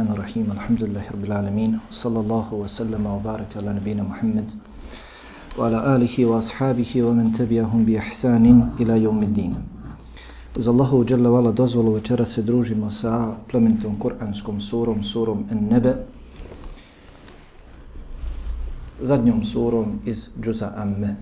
[0.00, 4.48] الرحمن الرحيم الحمد لله رب العالمين صلى الله وسلم وبارك على نبينا محمد
[5.58, 8.44] وعلى آله وأصحابه ومن تبعهم بإحسان
[8.80, 9.52] إلى يوم الدين
[10.56, 15.94] Uz Allahu Jalla Vala dozvolu večera se družimo sa plemenitom Kur'anskom surom, surom En-Nebe,
[19.00, 21.16] zadnjom surom iz Džuza Amme,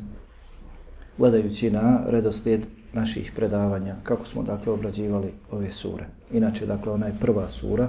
[1.18, 6.06] gledajući na redoslijed naših predavanja, kako smo dakle obrađivali ove sure.
[6.32, 7.88] Inače, dakle, ona je prva sura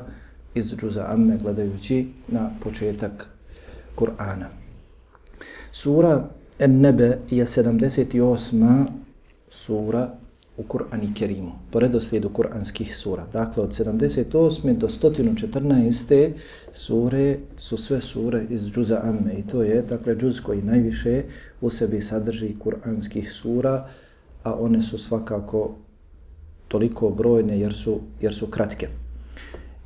[0.54, 3.26] iz Džuza Amme, gledajući na početak
[3.96, 4.46] Kur'ana.
[5.72, 8.86] Sura En-Nebe je 78.
[9.48, 10.10] sura
[10.56, 13.26] u Kur'ani Kerimu, po redoslijedu kur'anskih sura.
[13.32, 14.76] Dakle, od 78.
[14.76, 16.32] do 114.
[16.72, 21.22] sure su sve sure iz Džuza Amme i to je, dakle, Džuz koji najviše
[21.60, 23.88] u sebi sadrži kur'anskih sura,
[24.42, 25.74] a one su svakako
[26.68, 28.88] toliko brojne jer su, jer su kratke.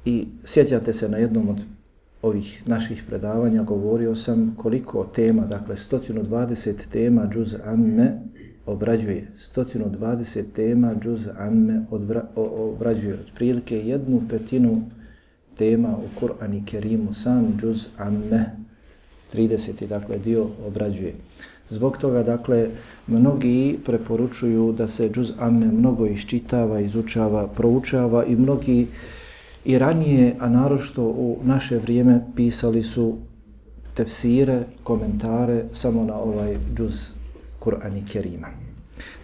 [0.04, 1.60] I sjećate se na jednom od
[2.22, 8.20] ovih naših predavanja, govorio sam koliko tema, dakle 120 tema Džuz Amme
[8.66, 14.82] obrađuje 120 tema džuz amme odbra, obrađuje otprilike jednu petinu
[15.58, 18.56] tema u Kur'ani Kerimu sam džuz amme
[19.34, 19.86] 30.
[19.86, 21.14] dakle dio obrađuje.
[21.68, 22.68] Zbog toga dakle
[23.06, 28.86] mnogi preporučuju da se džuz amme mnogo iščitava, izučava, proučava i mnogi
[29.64, 33.16] i ranije, a narošto u naše vrijeme pisali su
[33.94, 37.08] tefsire, komentare samo na ovaj džuz
[37.60, 38.48] Kur'ani Kerima.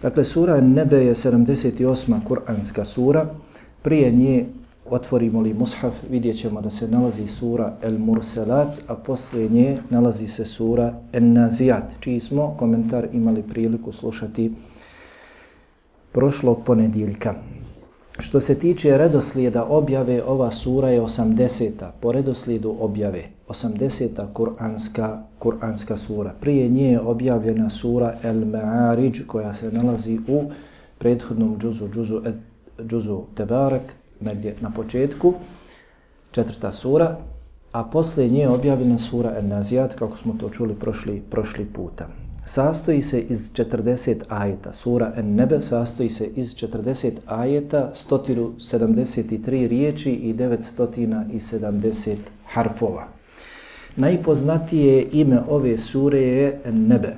[0.01, 2.19] Dakle, sura Nebe je 78.
[2.27, 3.29] Kur'anska sura.
[3.81, 4.45] Prije nje
[4.89, 10.27] otvorimo li mushaf, vidjet ćemo da se nalazi sura El Mursalat, a poslije nje nalazi
[10.27, 14.51] se sura En Nazijat, čiji smo komentar imali priliku slušati
[16.11, 17.35] prošlog ponedjeljka.
[18.21, 21.71] Što se tiče redoslijeda objave, ova sura je 80.
[21.99, 23.23] po redoslijedu objave.
[23.47, 24.33] 80.
[24.33, 26.33] kuranska, kuranska sura.
[26.41, 30.51] Prije nje je objavljena sura El Ma'arij koja se nalazi u
[30.97, 32.21] prethodnom džuzu, džuzu,
[32.81, 35.33] džuzu Tebarek, negdje na početku,
[36.31, 37.17] četvrta sura,
[37.71, 42.20] a poslije nje je objavljena sura El Nazijat, kako smo to čuli prošli, prošli puta
[42.45, 44.73] sastoji se iz 40 ajeta.
[44.73, 52.15] Sura En-Nebe sastoji se iz 40 ajeta, 173 riječi i 970
[52.45, 53.07] harfova.
[53.95, 57.17] Najpoznatije ime ove sure je En-Nebe.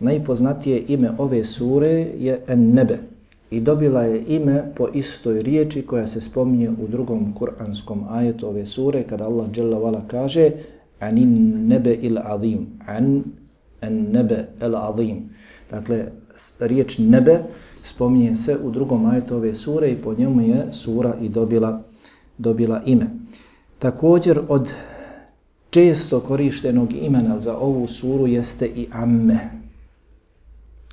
[0.00, 2.98] Najpoznatije ime ove sure je En-Nebe.
[3.50, 8.66] I dobila je ime po istoj riječi koja se spominje u drugom kuranskom ajetu ove
[8.66, 10.50] sure, kada Allah dželle kaže
[11.00, 12.66] Anin nebe il azim.
[12.86, 13.24] An
[13.86, 15.28] en nebe el azim.
[15.70, 16.06] Dakle,
[16.60, 17.42] riječ nebe
[17.82, 21.82] spominje se u drugom ajetu ove sure i po njemu je sura i dobila,
[22.38, 23.06] dobila ime.
[23.78, 24.72] Također od
[25.70, 29.38] često korištenog imena za ovu suru jeste i amme.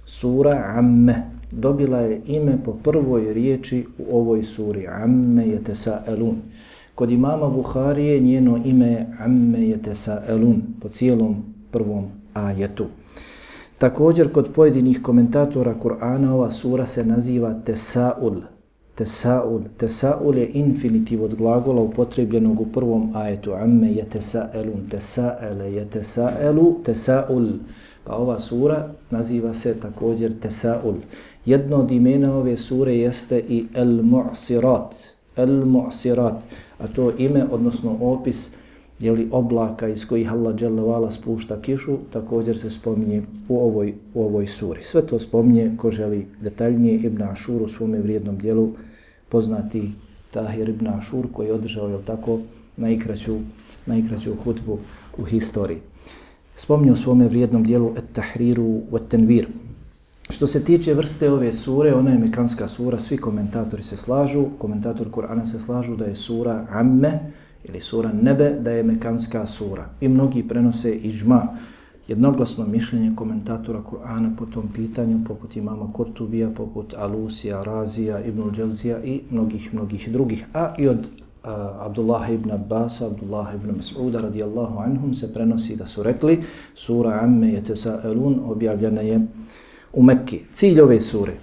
[0.05, 4.87] Sura amme dobila je ime po prvoj riječi u ovoj suri.
[4.87, 6.35] Amme je tesa elun.
[6.95, 11.35] Kod imama Buharije njeno ime je amme je tesa elun po cijelom
[11.71, 12.85] prvom ajetu.
[13.77, 18.41] Također kod pojedinih komentatora Kur'ana ova sura se naziva Tesaul.
[18.95, 19.61] Tesaul.
[19.77, 23.53] Tesaul je infinitiv od glagola upotrebljenog u prvom ajetu.
[23.53, 24.89] Amme je tesaelun.
[24.89, 26.83] Tesaele je tesaelu.
[26.83, 27.47] Tesaul.
[28.03, 30.95] Pa ova sura naziva se također Tesaul.
[31.45, 35.07] Jedno od imena ove sure jeste i El Mu'sirat.
[35.35, 36.37] El Mu'sirat.
[36.79, 38.51] A to ime, odnosno opis,
[39.03, 44.47] jeli, oblaka iz kojih Allah dželle spušta kišu, također se spominje u ovoj, u ovoj
[44.47, 44.83] suri.
[44.83, 48.69] Sve to spominje ko želi detaljnije Ibn Ašur u svome vrijednom dijelu
[49.29, 49.91] poznati
[50.31, 52.39] Tahir Ibn Ašur koji je održao je tako
[52.77, 53.37] najkraću,
[53.85, 54.77] najkraću hutbu
[55.17, 55.77] u historiji.
[56.55, 59.47] Spominje u svome vrijednom dijelu Et Tahriru Wat Tenvir.
[60.29, 65.09] Što se tiče vrste ove sure, ona je mekanska sura, svi komentatori se slažu, komentator
[65.11, 67.19] Kur'ana se slažu da je sura Amme,
[67.63, 69.89] ili sura Nebe, da je mekanska sura.
[70.01, 71.11] I mnogi prenose i
[72.07, 79.03] jednoglasno mišljenje komentatora Kur'ana po tom pitanju, poput imama Kurtubija, poput Alusija, Razija, Ibnul Dželzija
[79.03, 80.45] i mnogih, mnogih drugih.
[80.53, 81.05] A i od uh,
[81.79, 86.43] Abdullah ibn Abbas, Abdullah ibn Mas'uda radijallahu anhum se prenosi da su rekli
[86.75, 89.27] sura Amme je tesaelun objavljena je
[89.93, 90.39] u Mekki.
[90.53, 91.33] Cilj ove sure,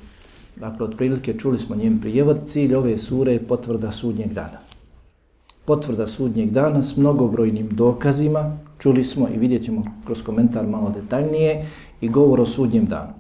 [0.57, 4.70] dakle otprilike čuli smo njen prijevod, cilj ove sure je potvrda sudnjeg dana
[5.71, 11.67] potvrda sudnjeg dana s mnogobrojnim dokazima, čuli smo i vidjet ćemo kroz komentar malo detaljnije,
[12.01, 13.13] i govor o sudnjem danu.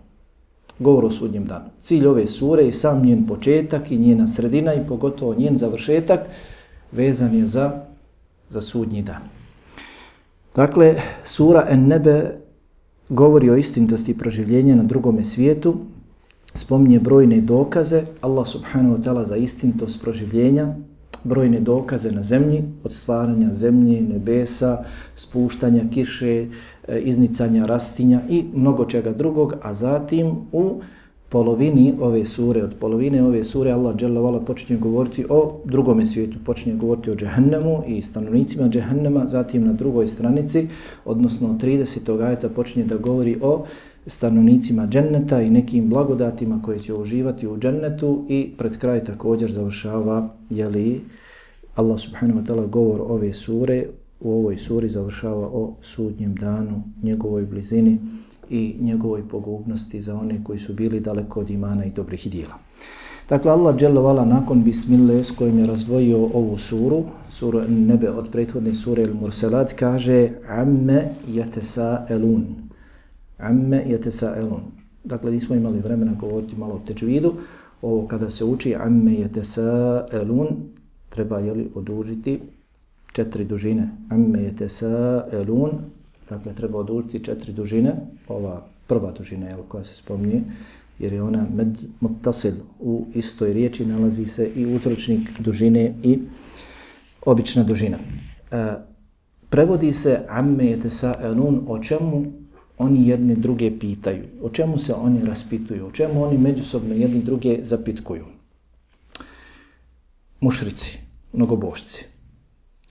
[0.78, 1.70] Govor o sudnjem danu.
[1.82, 6.20] Cilj ove sure i sam njen početak i njena sredina i pogotovo njen završetak
[6.92, 7.70] vezan je za,
[8.50, 9.22] za sudnji dan.
[10.56, 10.94] Dakle,
[11.24, 12.34] sura En-Nebe
[13.08, 15.76] govori o istinitosti proživljenja na drugome svijetu,
[16.54, 20.74] spominje brojne dokaze, Allah subhanahu wa ta'ala za istinitost proživljenja,
[21.24, 24.84] brojne dokaze na zemlji, od stvaranja zemlje, nebesa,
[25.14, 26.46] spuštanja kiše,
[26.88, 30.80] e, iznicanja rastinja i mnogo čega drugog, a zatim u
[31.30, 36.38] polovini ove sure, od polovine ove sure Allah dželle vala počinje govoriti o drugom svijetu,
[36.44, 40.68] počinje govoriti o džehennemu i stanovnicima džehennema, zatim na drugoj stranici,
[41.04, 42.22] odnosno 30.
[42.26, 43.64] ajeta počinje da govori o
[44.06, 50.34] stanovnicima dženneta i nekim blagodatima koje će uživati u džennetu i pred kraj također završava
[50.50, 51.00] jeli,
[51.74, 53.86] Allah subhanahu wa ta'ala govor ove sure
[54.20, 57.98] u ovoj suri završava o sudnjem danu, njegovoj blizini
[58.50, 62.54] i njegovoj pogubnosti za one koji su bili daleko od imana i dobrih dijela.
[63.28, 68.74] Dakle, Allah dželovala nakon bismile s kojim je razdvojio ovu suru, suru nebe od prethodne
[68.74, 72.69] sure Il Mursalat, kaže Amme jetesa elun.
[73.42, 74.60] Amme jetesaelun.
[75.04, 77.34] Dakle, nismo imali vremena govoriti malo o teđvidu.
[77.82, 80.48] Ovo kada se uči Amme jetesaelun,
[81.08, 82.40] treba jeli, odužiti
[83.12, 83.88] četiri dužine.
[84.10, 85.70] Amme jetesaelun,
[86.30, 87.96] Dakle, treba odužiti četiri dužine.
[88.28, 90.42] Ova prva dužina je koja se spominje,
[90.98, 96.18] jer je ona med mutasil u istoj riječi nalazi se i uzročnik dužine i
[97.26, 97.98] obična dužina.
[98.50, 98.74] E,
[99.48, 101.34] prevodi se amme sa
[101.66, 102.32] o čemu
[102.80, 107.58] oni jedne druge pitaju, o čemu se oni raspituju, o čemu oni međusobno jedni druge
[107.62, 108.24] zapitkuju.
[110.40, 110.98] Mušrici,
[111.32, 112.04] mnogobošci.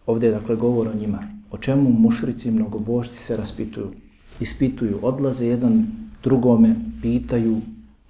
[0.06, 3.92] Ovdje je dakle govor o njima o čemu mušrici mnogobošci se raspituju,
[4.40, 5.88] ispituju, odlaze jedan
[6.24, 7.58] drugome, pitaju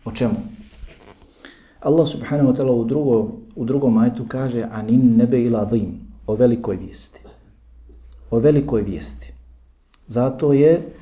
[0.05, 0.35] o čemu.
[1.79, 6.35] Allah subhanahu wa ta'ala u, drugo, u drugom ajtu kaže anin nebe ila dhim, o
[6.35, 7.21] velikoj vijesti.
[8.31, 9.33] O velikoj vijesti.
[10.07, 10.93] Zato je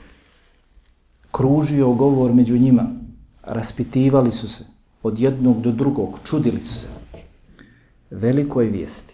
[1.37, 2.85] kružio govor među njima,
[3.43, 4.63] raspitivali su se
[5.03, 6.87] od jednog do drugog, čudili su se.
[8.09, 9.13] Velikoj vijesti.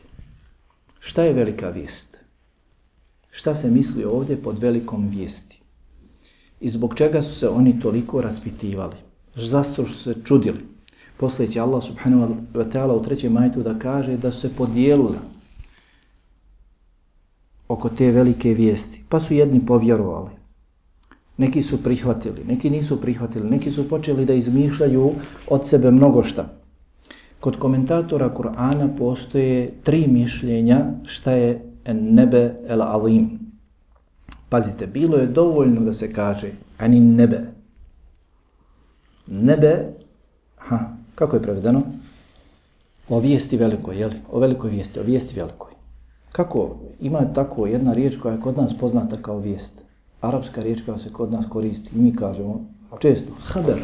[0.99, 2.19] Šta je velika vijest?
[3.31, 5.59] Šta se misli ovdje pod velikom vijesti?
[6.59, 8.95] I zbog čega su se oni toliko raspitivali?
[9.35, 10.59] Zašto su se čudili?
[11.17, 15.17] Poslije će Allah subhanahu wa ta'ala u trećem majtu da kaže da su se podijelili
[17.67, 19.03] oko te velike vijesti.
[19.09, 20.42] Pa su jedni povjerovali.
[21.37, 25.11] Neki su prihvatili, neki nisu prihvatili, neki su počeli da izmišljaju
[25.47, 26.45] od sebe mnogo šta.
[27.39, 33.39] Kod komentatora Kur'ana postoje tri mišljenja šta je en nebe el alim.
[34.49, 37.41] Pazite, bilo je dovoljno da se kaže ani nebe.
[39.27, 39.93] Nebe,
[40.57, 40.79] ha,
[41.15, 41.81] kako je prevedeno?
[43.09, 44.15] O vijesti velikoj, jeli?
[44.31, 45.71] O velikoj vijesti, o vijesti velikoj.
[46.31, 46.77] Kako?
[46.99, 49.83] Ima tako jedna riječ koja je kod nas poznata kao vijest.
[50.23, 51.95] Arapska riječ koja se kod nas koristi.
[51.95, 52.65] I mi kažemo
[53.01, 53.79] često, haber.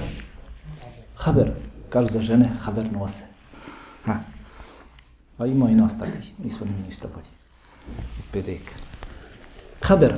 [1.16, 1.52] Haber.
[1.90, 3.24] Kažu za žene, haber nose.
[4.04, 4.20] Ha.
[5.38, 7.28] A ima i nas takvi, nismo ni ništa bolji.
[8.32, 8.76] Pedeka.
[9.82, 10.16] Haber.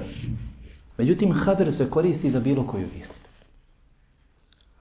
[0.97, 3.21] Međutim, haber se koristi za bilo koju vijest.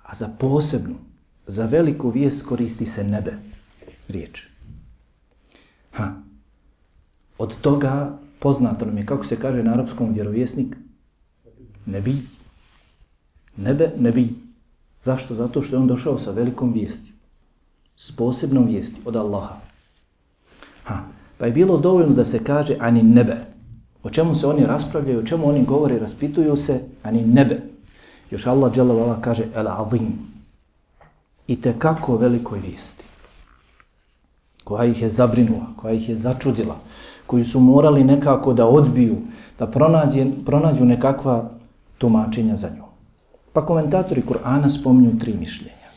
[0.03, 0.97] A za posebnu,
[1.47, 3.37] za veliku vijest koristi se nebe.
[4.09, 4.47] Riječ.
[5.93, 6.13] Ha.
[7.39, 10.77] Od toga poznato nam je, kako se kaže na arapskom vjerovjesnik,
[11.87, 12.17] nebi.
[13.57, 14.29] Nebe, nebi.
[15.03, 15.35] Zašto?
[15.35, 17.13] Zato što je on došao sa velikom vijesti.
[17.97, 19.57] S posebnom vijesti od Allaha.
[20.85, 21.03] Ha.
[21.39, 23.37] Pa je bilo dovoljno da se kaže ani nebe.
[24.03, 27.61] O čemu se oni raspravljaju, o čemu oni govore, raspituju se, ani nebe.
[28.31, 30.13] Još Allah dželavala kaže el azim.
[31.47, 33.05] I te kako velikoj vijesti.
[34.65, 36.77] Koja ih je zabrinula, koja ih je začudila,
[37.27, 39.17] koji su morali nekako da odbiju,
[39.59, 41.51] da pronađe, pronađu nekakva
[42.01, 42.85] tumačenja za nju.
[43.53, 45.91] Pa komentatori Kur'ana spominju tri mišljenja.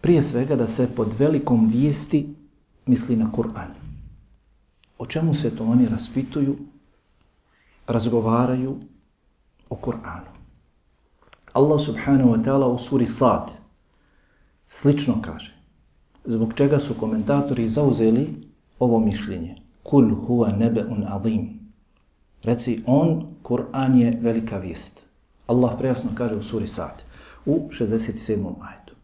[0.00, 2.34] Prije svega da se pod velikom vijesti
[2.86, 3.74] misli na Kur'an.
[4.98, 6.56] O čemu se to oni raspituju,
[7.86, 8.76] razgovaraju
[9.70, 10.32] o Kur'anu.
[11.52, 13.52] Allah subhanahu wa ta'ala u suri Sad
[14.68, 15.54] slično kaže.
[16.24, 18.48] Zbog čega su komentatori zauzeli
[18.78, 19.56] ovo mišljenje.
[19.82, 21.57] Kul huwa nebe'un azim.
[22.44, 25.00] Reci, on, Kur'an je velika vijest.
[25.46, 27.02] Allah prejasno kaže u suri Sad
[27.46, 28.54] u 67.
[28.60, 28.94] ajetu.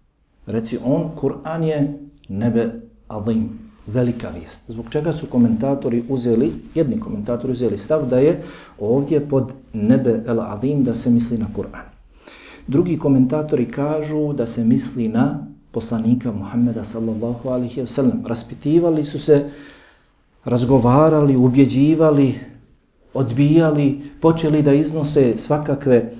[0.46, 1.98] Reci, on, Kur'an je
[2.28, 3.48] nebe azim
[3.86, 4.62] velika vijest.
[4.68, 8.42] Zbog čega su komentatori uzeli, jedni komentatori uzeli stav da je
[8.78, 11.84] ovdje pod nebe el azim da se misli na Kur'an.
[12.66, 18.22] Drugi komentatori kažu da se misli na poslanika Muhammeda sallallahu alaihi ve sellem.
[18.26, 19.50] Raspitivali su se,
[20.44, 22.34] razgovarali, ubjeđivali,
[23.14, 26.10] odbijali, počeli da iznose svakakve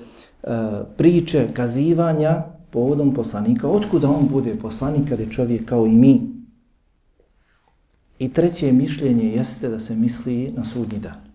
[0.43, 0.51] uh,
[0.97, 3.67] priče, kazivanja povodom poslanika.
[3.67, 6.21] Otkuda on bude poslanik kada je čovjek kao i mi?
[8.19, 11.25] I treće mišljenje jeste da se misli na sudnji dan.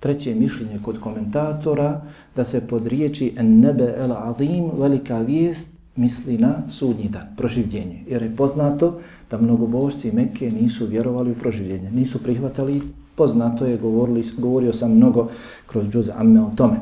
[0.00, 2.02] Treće mišljenje kod komentatora
[2.36, 8.04] da se pod riječi en nebe el azim, velika vijest, misli na sudnji dan, proživljenje.
[8.08, 9.00] Jer je poznato
[9.30, 12.82] da mnogobožci Mekke nisu vjerovali u proživljenje, nisu prihvatali,
[13.16, 15.28] poznato je, govorili, govorio sam mnogo
[15.66, 16.76] kroz džuz amme o tome.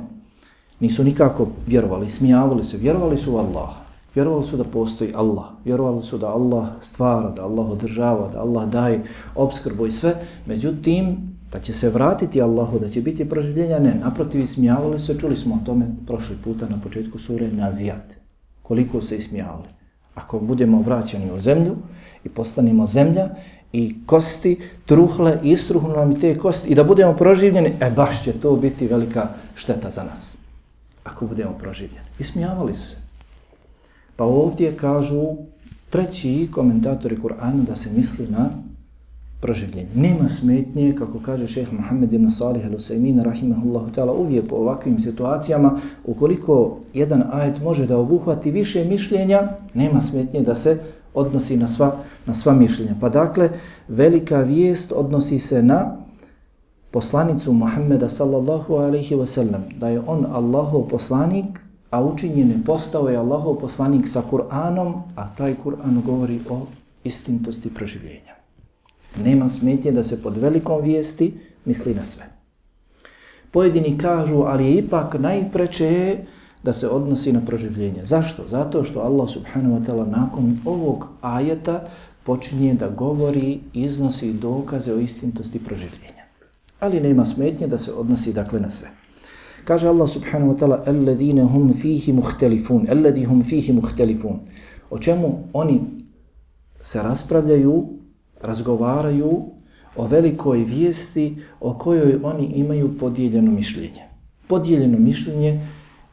[0.81, 3.85] Nisu nikako vjerovali, smijavali se, vjerovali su u Allaha.
[4.14, 8.69] Vjerovali su da postoji Allah, vjerovali su da Allah stvara, da Allah održava, da Allah
[8.69, 9.03] daje
[9.35, 10.14] obskrbu i sve.
[10.47, 11.17] Međutim,
[11.53, 13.95] da će se vratiti Allahu, da će biti proživljenja, ne.
[13.95, 18.17] Naprotiv, ismijavali se, čuli smo o tome prošli puta na početku sure Nazijat.
[18.62, 19.69] Koliko se ismijavali.
[20.14, 21.76] Ako budemo vraćeni u zemlju
[22.25, 23.28] i postanimo zemlja
[23.73, 28.33] i kosti truhle, istruhnu nam i te kosti i da budemo proživljeni, e baš će
[28.33, 30.37] to biti velika šteta za nas.
[31.04, 32.06] Ako budemo proživljeni.
[32.18, 32.97] Ismijavali se.
[34.16, 35.37] Pa ovdje kažu
[35.90, 38.50] treći komentatori Kur'ana da se misli na
[39.45, 39.89] proživljenje.
[39.95, 45.81] Nema smetnje, kako kaže šeheh Mohamed ibn Salih al-Usaymin, rahimahullahu ta'ala, uvijek u ovakvim situacijama,
[46.05, 49.43] ukoliko jedan ajet može da obuhvati više mišljenja,
[49.75, 50.79] nema smetnje da se
[51.15, 51.93] odnosi na sva,
[52.27, 52.95] na sva mišljenja.
[53.01, 53.51] Pa dakle,
[53.89, 55.97] velika vijest odnosi se na
[56.91, 61.61] poslanicu Muhammeda sallallahu alaihi wa sallam, da je on Allahov poslanik,
[61.91, 66.63] a učinjen je postao je Allahov poslanik sa Kur'anom, a taj Kur'an govori o
[67.05, 68.44] istintosti proživljenja.
[69.25, 72.25] Nema smetnje da se pod velikom vijesti misli na sve.
[73.50, 76.16] Pojedini kažu, ali je ipak najpreče
[76.62, 78.04] da se odnosi na proživljenje.
[78.04, 78.42] Zašto?
[78.49, 81.88] Zato što Allah subhanahu wa ta'ala nakon ovog ajeta
[82.25, 86.25] počinje da govori, iznosi dokaze o istintosti proživljenja.
[86.80, 88.88] Ali nema smetnje da se odnosi dakle na sve.
[89.64, 94.40] Kaže Allah subhanahu wa ta'ala alladhina hum fihi muhtalifun, alladhi hum fihi muhtalifun.
[94.90, 95.80] o čemu oni
[96.83, 97.88] se raspravljaju
[98.45, 99.43] razgovaraju
[99.97, 104.03] o velikoj vijesti o kojoj oni imaju podijeljeno mišljenje.
[104.47, 105.61] Podijeljeno mišljenje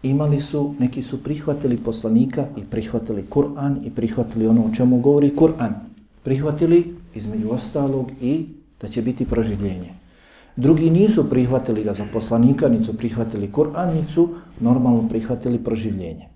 [0.04, 5.32] imali su neki su prihvatili poslanika i prihvatili Kur'an i prihvatili ono o čemu govori
[5.36, 5.74] Kur'an.
[6.24, 8.46] Prihvatili između ostalog i
[8.82, 9.94] da će biti proživljenje.
[10.56, 16.31] Drugi nisu prihvatili ga za poslanika, nisu prihvatili Kur'an, nisu normalno prihvatili proživljenje.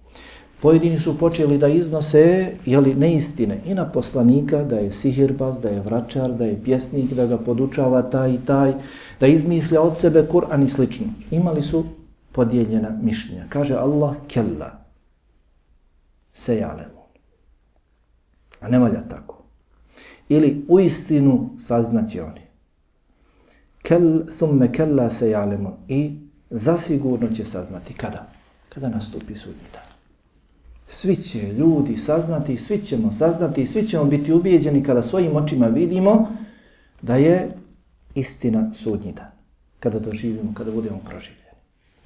[0.66, 5.82] Pojedini su počeli da iznose jeli, neistine i na poslanika, da je sihirbaz, da je
[5.82, 8.74] vračar, da je pjesnik, da ga podučava taj i taj,
[9.20, 11.06] da izmišlja od sebe Kur'an i slično.
[11.32, 11.84] Imali su
[12.32, 13.46] podijeljena mišljenja.
[13.50, 14.72] Kaže Allah, kella,
[16.34, 17.06] se jalemu.
[18.60, 19.44] A ne valja tako.
[20.30, 22.42] Ili u istinu saznaće oni
[23.82, 26.18] kel thumme kella se jalemun i
[26.50, 28.28] zasigurno će saznati kada
[28.70, 29.95] kada nastupi sudnji dan
[30.88, 36.28] svi će ljudi saznati svi ćemo saznati svi ćemo biti ubijeđeni kada svojim očima vidimo
[37.02, 37.52] da je
[38.16, 39.32] istina sudnji dan
[39.80, 41.46] kada doživimo kada budemo proživljeni.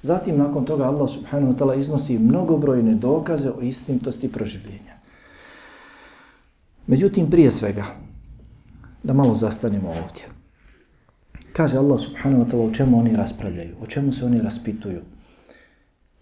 [0.02, 4.96] Zatim nakon toga Allah subhanahu wa ta'ala iznosi mnogobrojne dokaze o istinitosti proživljenja.
[6.86, 7.84] Međutim prije svega
[9.02, 10.24] da malo zastanemo ovdje.
[11.52, 15.00] Kaže Allah subhanahu wa ta'ala o čemu oni raspravljaju, o čemu se oni raspituju.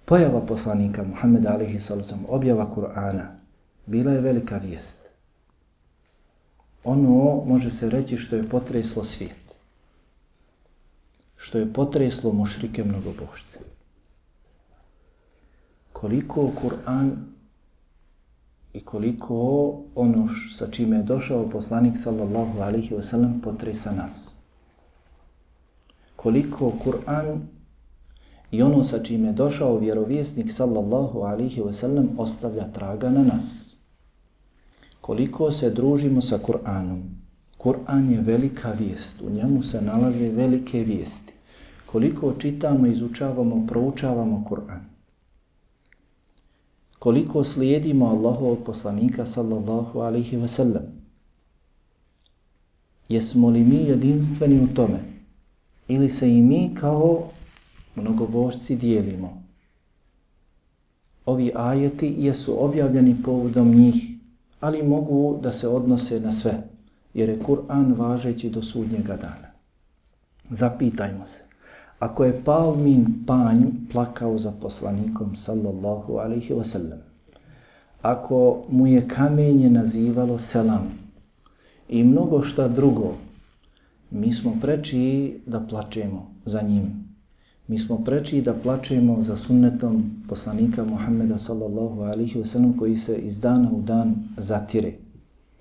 [0.08, 3.26] Pojava poslanika Muhammeda alihi sallam, objava Kur'ana,
[3.86, 5.12] bila je velika vijest.
[6.84, 9.56] Ono može se reći što je potreslo svijet.
[11.36, 13.60] Što je potreslo mušrike mnogobožce.
[15.92, 17.10] Koliko Kur'an
[18.72, 19.36] i koliko
[19.94, 24.38] ono sa čime je došao poslanik sallallahu alihi wasallam potresa nas
[26.18, 27.46] koliko Kur'an
[28.50, 33.74] i ono sa čim je došao vjerovjesnik sallallahu alihi wasallam ostavlja traga na nas.
[35.00, 37.02] Koliko se družimo sa Kur'anom.
[37.58, 41.32] Kur'an je velika vijest, u njemu se nalaze velike vijesti.
[41.86, 44.80] Koliko čitamo, izučavamo, proučavamo Kur'an.
[46.98, 50.84] Koliko slijedimo Allahovog poslanika sallallahu alihi wasallam.
[53.08, 55.18] Jesmo li mi jedinstveni u tome?
[55.88, 57.30] ili se i mi kao
[58.00, 59.42] mnogobožci dijelimo.
[61.26, 64.18] Ovi ajeti jesu objavljeni povodom njih,
[64.60, 66.62] ali mogu da se odnose na sve,
[67.14, 69.48] jer je Kur'an važeći do sudnjega dana.
[70.50, 71.42] Zapitajmo se,
[71.98, 73.62] ako je Palmin panj
[73.92, 76.98] plakao za poslanikom sallallahu alaihi wasallam,
[78.02, 80.88] ako mu je kamenje nazivalo selam
[81.88, 83.14] i mnogo šta drugo,
[84.10, 87.07] mi smo preči da plačemo za njim.
[87.68, 93.40] Mi smo preči da plačemo za sunnetom poslanika Muhammeda sallallahu alihi wasallam koji se iz
[93.40, 94.92] dana u dan zatire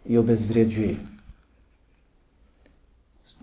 [0.06, 0.96] i obezvređuje.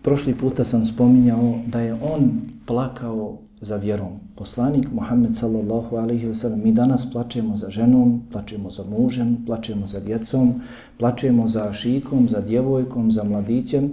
[0.03, 4.13] Prošli puta sam spominjao da je on plakao za vjerom.
[4.37, 9.87] Poslanik Muhammed sallallahu alaihi wa sallam, mi danas plačemo za ženom, plačemo za mužem, plačemo
[9.87, 10.61] za djecom,
[10.99, 13.91] plačemo za šikom, za djevojkom, za mladićem.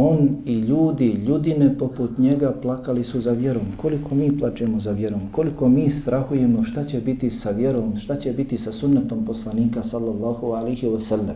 [0.00, 3.62] On i ljudi, ljudine poput njega plakali su za vjerom.
[3.76, 8.32] Koliko mi plačemo za vjerom, koliko mi strahujemo šta će biti sa vjerom, šta će
[8.32, 11.34] biti sa sunnetom poslanika sallallahu alaihi wasallam.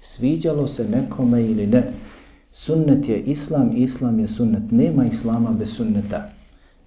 [0.00, 1.92] Sviđalo se nekome ili ne.
[2.50, 4.70] Sunnet je islam, islam je sunnet.
[4.70, 6.30] Nema islama bez sunneta.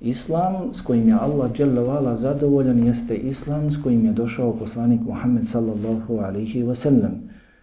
[0.01, 5.50] Islam s kojim je Allah dželle zadovoljan jeste islam s kojim je došao poslanik Muhammed
[5.50, 7.12] sallallahu alihi wasallam.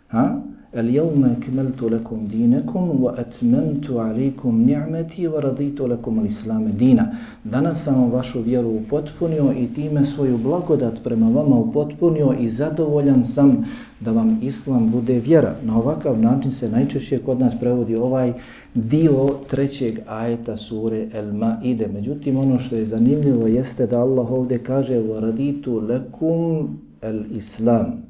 [0.09, 0.41] Ha?
[0.78, 7.14] اليوم أكملت لكم دينكم وأتممت عليكم نعمتي ورضيت لكم الإسلام دينا
[7.44, 13.66] Danas sam vašu vjeru upotpunio i time svoju blagodat prema vama upotpunio i zadovoljan sam
[14.00, 15.56] da vam Islam bude vjera.
[15.64, 18.34] Na ovakav način se najčešće kod nas prevodi ovaj
[18.74, 21.88] dio trećeg ajeta sure El Maide.
[21.88, 26.68] Međutim, ono što je zanimljivo jeste da Allah ovdje kaže وَرَدِيتُ لَكُمْ
[27.02, 28.09] الْإِسْلَامِ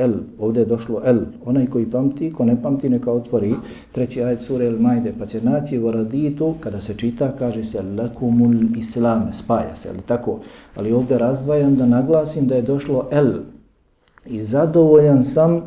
[0.00, 3.54] El, ovdje je došlo El, onaj koji pamti, ko ne pamti, neka otvori
[3.92, 7.82] treći ajet sure El Majde, pa će naći u raditu, kada se čita, kaže se
[7.82, 10.38] Lakumul Islame, spaja se, ali tako.
[10.76, 13.32] Ali ovdje razdvajam da naglasim da je došlo El
[14.26, 15.62] i zadovoljan sam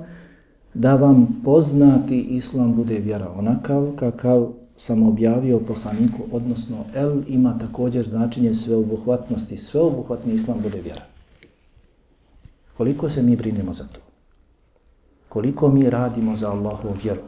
[0.74, 4.48] da vam poznati Islam bude vjera onakav kakav
[4.78, 11.02] sam objavio poslaniku, odnosno El ima također značenje sveobuhvatnosti, sveobuhvatni Islam bude vjera.
[12.78, 14.03] Koliko se mi brinemo za to?
[15.34, 17.22] Koliko mi radimo za Allahovu vjeru,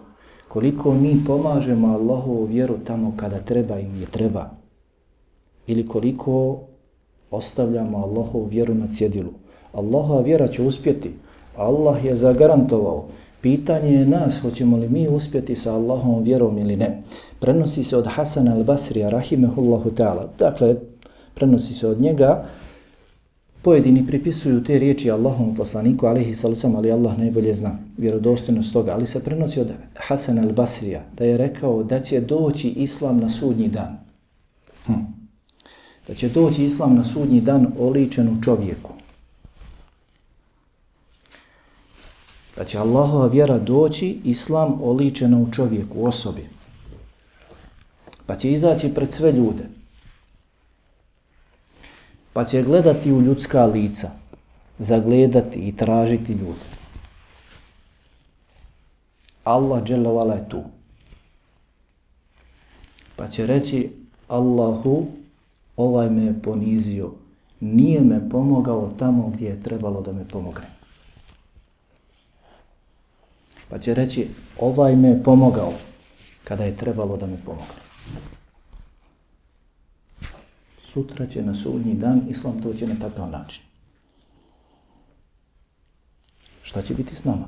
[0.47, 4.49] koliko mi pomažemo Allahovu vjeru tamo kada treba i je treba,
[5.67, 6.59] ili koliko
[7.31, 9.31] ostavljamo Allahovu vjeru na cjedilu.
[9.73, 11.11] Allahova vjera će uspjeti,
[11.57, 13.05] Allah je zagarantovao.
[13.41, 17.01] Pitanje je nas, hoćemo li mi uspjeti sa Allahom vjerom ili ne.
[17.39, 20.27] Prenosi se od Hasana al-Basrija, rahimehullahu ta'ala.
[20.39, 20.75] Dakle,
[21.33, 22.45] prenosi se od njega,
[23.65, 28.93] Pojedini pripisuju te riječi Allahom poslaniku, alihi salucam, ali Allah najbolje zna vjerodostojnost toga.
[28.93, 33.67] Ali se prenosi od Hasan al-Basrija da je rekao da će doći Islam na sudnji
[33.67, 33.97] dan.
[34.85, 34.93] Hm.
[36.07, 38.91] Da će doći Islam na sudnji dan oličen u čovjeku.
[42.57, 46.49] Da će Allahova vjera doći Islam oličena u čovjeku, u osobi.
[48.25, 49.74] Pa će izaći pred sve ljude
[52.35, 54.11] pa će gledati u ljudska lica,
[54.79, 56.65] zagledati i tražiti ljude.
[59.43, 60.63] Allah dželovala je tu.
[63.15, 63.91] Pa će reći
[64.27, 65.07] Allahu,
[65.77, 67.11] ovaj me je ponizio,
[67.59, 70.67] nije me pomogao tamo gdje je trebalo da me pomogne.
[73.69, 74.27] Pa će reći,
[74.59, 75.73] ovaj me je pomogao
[76.43, 77.84] kada je trebalo da me pomogne
[80.95, 83.63] sutra će na sudnji dan islam to će na takav način.
[86.61, 87.47] Šta će biti s nama?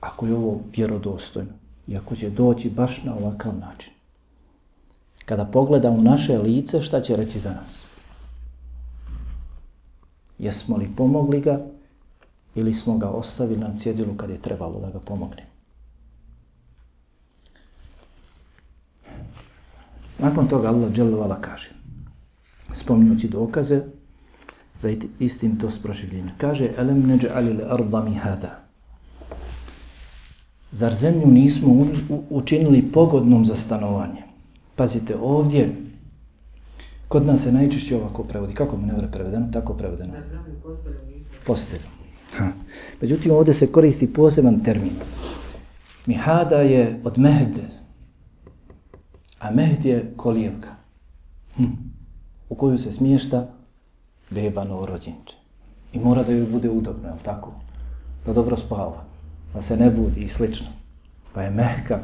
[0.00, 1.52] Ako je ovo vjerodostojno
[1.86, 3.92] i ako će doći baš na ovakav način.
[5.24, 7.82] Kada pogleda u naše lice, šta će reći za nas?
[10.38, 11.60] Jesmo li pomogli ga
[12.54, 15.46] ili smo ga ostavili na cjedilu kad je trebalo da ga pomogne?
[20.18, 21.83] Nakon toga Allah dželovala kaže
[22.74, 23.82] spominjući dokaze
[24.76, 26.30] za istinitost proživljenja.
[26.38, 28.60] Kaže, elem neđe alil arda mihada.
[30.72, 31.86] Zar zemlju nismo
[32.30, 34.22] učinili pogodnom za stanovanje?
[34.76, 35.76] Pazite, ovdje,
[37.08, 38.54] kod nas se najčešće ovako prevodi.
[38.54, 39.48] Kako mi ne vre prevedeno?
[39.52, 40.12] Tako prevedeno.
[40.12, 40.60] Zar zemlju
[41.46, 41.82] postelju
[42.36, 42.52] Ha.
[43.00, 44.92] Međutim, ovdje se koristi poseban termin.
[46.06, 47.62] Mihada je od mehde,
[49.38, 50.74] a mehd je kolijevka.
[51.56, 51.83] Hm
[52.48, 53.46] u koju se smješta
[54.30, 55.36] beba novorođenče.
[55.92, 57.52] I mora da joj bude udobno, je tako?
[58.26, 59.04] Da dobro spava,
[59.54, 60.66] da se ne budi i slično.
[61.32, 61.98] Pa je mehka,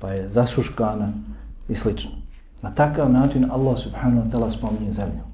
[0.00, 1.12] pa je zašuškana
[1.68, 2.10] i slično.
[2.62, 5.30] Na takav način Allah subhanahu wa ta'ala spominje zemlju.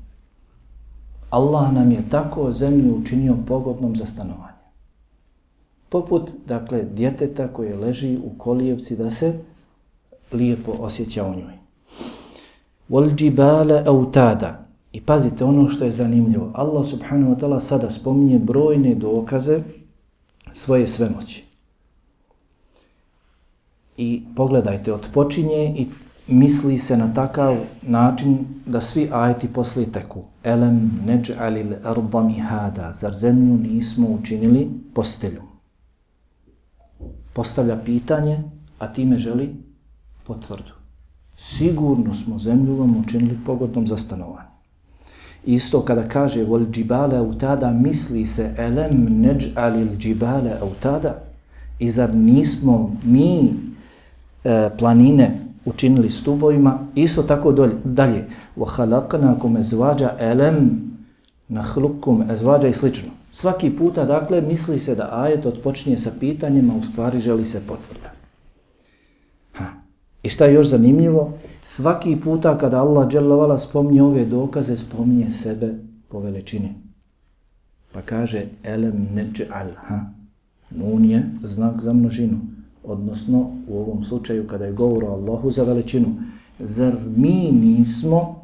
[1.31, 4.57] Allah nam je tako zemlju učinio pogodnom za stanovanje.
[5.89, 9.39] Poput, dakle, djeteta koje leži u kolijevci da se
[10.33, 11.66] lijepo osjeća u njoj
[12.90, 14.62] وَالْجِبَالَ أَوْتَادَ
[14.94, 16.52] I pazite ono što je zanimljivo.
[16.54, 19.60] Allah subhanahu wa ta'ala sada spominje brojne dokaze
[20.52, 21.44] svoje svemoći.
[23.98, 25.88] I pogledajte, odpočinje i
[26.28, 30.24] misli se na takav način da svi ajeti poslije teku.
[30.44, 32.94] Elem neđ'alil arda mihada.
[32.94, 35.46] Zar zemlju nismo učinili posteljom?
[37.34, 38.44] Postavlja pitanje,
[38.80, 39.56] a time želi
[40.24, 40.75] potvrdu.
[41.37, 44.49] sigurno smo zemlju vam učinili pogodnom za stanovanje.
[45.47, 51.23] Isto kada kaže vol džibale autada, misli se elem neđ alil džibale autada
[51.79, 53.55] i zar nismo mi
[54.45, 57.53] e, planine učinili stubovima, isto tako
[57.85, 58.25] dalje.
[58.57, 60.87] Wa halaknakum ezvađa elem
[61.49, 63.09] nahlukum ezvađa i slično.
[63.31, 68.16] Svaki puta, dakle, misli se da ajet odpočinje sa pitanjima, u stvari želi se potvrda.
[70.27, 71.33] I šta je još zanimljivo?
[71.63, 75.75] Svaki puta kada Allah dželavala spomnje ove dokaze, spomnje sebe
[76.09, 76.75] po veličini.
[77.93, 80.01] Pa kaže, elem neđal, ha.
[80.71, 82.41] Nun je znak za množinu
[82.85, 86.09] odnosno u ovom slučaju kada je govor o Allahu za veličinu,
[86.59, 88.43] zar mi nismo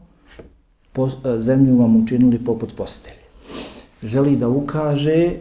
[0.92, 3.26] po, zemlju vam učinili poput postelje?
[4.02, 5.34] Želi da ukaže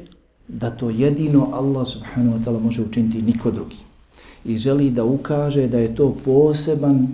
[0.48, 3.91] da to jedino Allah subhanahu wa ta'ala može učiniti niko drugi.
[4.46, 7.08] I želi da ukaže da je to poseban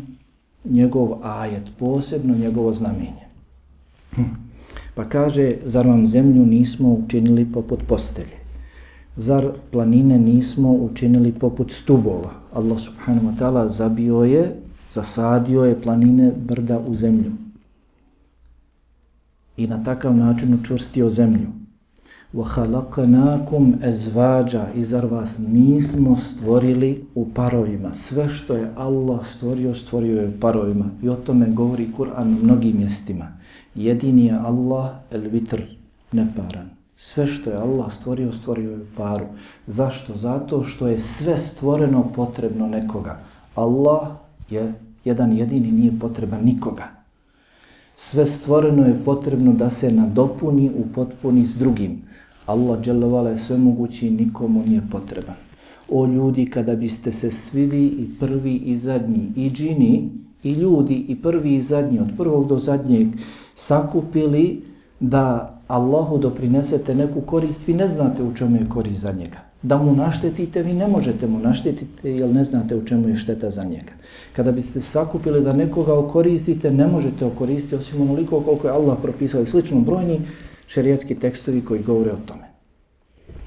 [0.66, 3.28] njegov ajet, posebno njegovo znamenje.
[4.16, 4.22] Hm.
[4.96, 8.48] Pa kaže, zar vam zemlju nismo učinili poput postelje?
[9.18, 12.32] zar planine nismo učinili poput stubova?
[12.54, 14.56] Allah subhanahu wa ta'ala zabio je,
[14.92, 17.32] zasadio je planine brda u zemlju.
[19.58, 21.48] I na takav način učvrstio zemlju.
[22.35, 27.95] وَحَلَقَنَاكُمْ اَزْوَاđَ I zar vas nismo stvorili u parovima?
[27.95, 30.85] Sve što je Allah stvorio, stvorio je u parovima.
[31.03, 33.29] I o tome govori Kur'an u mnogim mjestima.
[33.75, 35.61] Jedini je Allah, el-vitr,
[36.13, 36.71] neparan.
[36.97, 39.27] Sve što je Allah stvorio, stvorio je paru.
[39.67, 40.17] Zašto?
[40.17, 43.21] Zato što je sve stvoreno potrebno nekoga.
[43.55, 44.09] Allah
[44.51, 44.73] je
[45.05, 46.96] jedan jedini, nije potreban nikoga.
[48.00, 52.02] Sve stvoreno je potrebno da se nadopuni u potpuni s drugim.
[52.46, 55.36] Allah dželovala je sve mogući i nikomu nije potreban.
[55.90, 60.10] O ljudi, kada biste se svi vi i prvi i zadnji i džini
[60.44, 63.08] i ljudi i prvi i zadnji od prvog do zadnjeg
[63.56, 64.62] sakupili
[65.00, 69.77] da Allahu doprinesete neku korist, vi ne znate u čemu je korist za njega Da
[69.79, 73.65] mu naštetite, vi ne možete mu naštetiti jer ne znate u čemu je šteta za
[73.65, 73.93] njega.
[74.33, 79.43] Kada biste sakupili da nekoga okoristite, ne možete okoristiti osim onoliko koliko je Allah propisao
[79.43, 80.21] i slično brojni
[80.67, 82.45] šerijetski tekstovi koji govore o tome.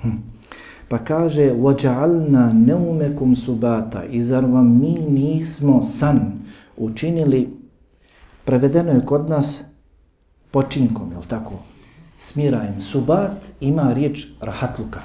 [0.01, 0.17] Hm.
[0.87, 6.31] Pa kaže, وَجَعَلْنَا نَوْمَكُمْ subata I zar vam mi nismo san
[6.77, 7.49] učinili,
[8.45, 9.63] prevedeno je kod nas
[10.51, 11.53] počinkom, je tako?
[12.17, 12.81] smirajem.
[12.81, 14.99] Subat ima riječ rahatluka.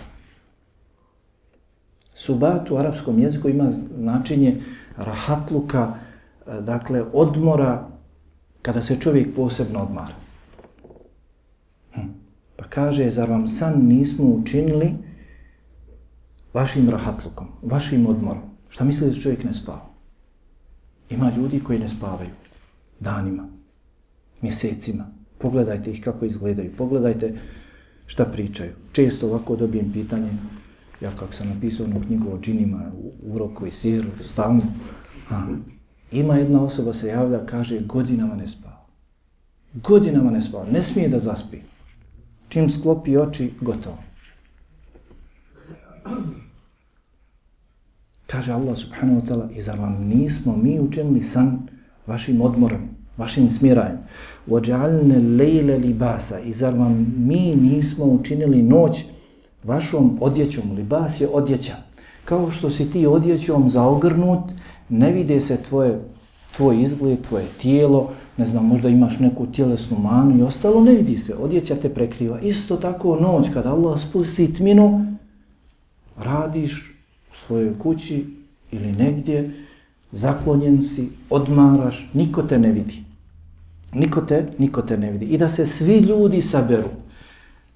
[2.16, 4.62] Subat u arapskom jeziku ima značenje
[4.98, 5.94] rahatluka,
[6.48, 7.88] e, dakle odmora
[8.62, 10.16] kada se čovjek posebno odmara.
[11.94, 12.08] Hm.
[12.56, 14.94] Pa kaže, zar vam san nismo učinili
[16.54, 18.44] vašim rahatlukom, vašim odmorom?
[18.70, 19.86] Šta mislite da čovjek ne spava?
[21.10, 22.32] Ima ljudi koji ne spavaju
[23.00, 23.48] danima,
[24.42, 25.06] mjesecima,
[25.38, 27.34] Pogledajte ih kako izgledaju, pogledajte
[28.06, 28.72] šta pričaju.
[28.92, 30.32] Često ovako dobijem pitanje,
[31.01, 34.63] ja kako sam napisao onu knjigu o džinima, u roku i siru, stavnu.
[35.31, 35.47] A,
[36.13, 38.87] ima jedna osoba se javlja, kaže, godinama ne spava.
[39.75, 41.59] Godinama ne spava, ne smije da zaspi.
[42.49, 43.99] Čim sklopi oči, gotovo.
[48.27, 51.69] Kaže Allah subhanahu wa ta'ala, i zar vam nismo mi učinili san
[52.07, 53.99] vašim odmorom, vašim smirajem.
[54.49, 59.05] وَجَعَلْنَ اللَّيْلَ libasa I zar vam mi nismo učinili noć
[59.66, 60.72] vašom odjećom?
[60.76, 61.76] Libas je odjeća.
[62.26, 64.52] Kao što si ti odjećom zaogrnut,
[64.90, 66.00] ne vide se tvoje,
[66.56, 71.18] tvoj izgled, tvoje tijelo, ne znam, možda imaš neku tjelesnu manu i ostalo, ne vidi
[71.18, 72.40] se, odjeća te prekriva.
[72.40, 75.16] Isto tako noć, kada Allah spusti tminu,
[76.18, 76.96] radiš
[77.32, 78.26] u svojoj kući
[78.72, 79.52] ili negdje,
[80.12, 83.04] zaklonjen si, odmaraš, niko te ne vidi.
[83.94, 85.26] Niko te, niko te ne vidi.
[85.26, 86.90] I da se svi ljudi saberu,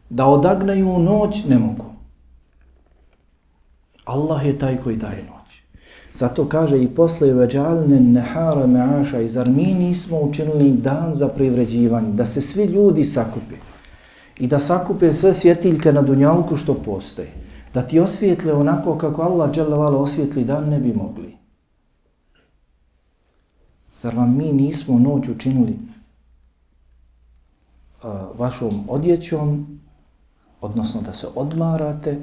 [0.09, 1.85] da odagnaju noć, ne mogu.
[4.05, 5.61] Allah je taj koji daje noć.
[6.13, 12.13] Zato kaže i posle veđalne nehara meaša i zar mi nismo učinili dan za privređivanje,
[12.13, 13.55] da se svi ljudi sakupe
[14.39, 17.27] i da sakupe sve svjetiljke na dunjalku što postoje,
[17.73, 21.37] da ti osvijetle onako kako Allah dželevala osvijetli dan ne bi mogli.
[23.99, 25.79] Zar vam mi nismo noć učinili
[28.37, 29.78] vašom odjećom,
[30.60, 32.18] odnosno da se odmarate,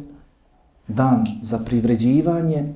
[0.87, 2.73] dan za privređivanje,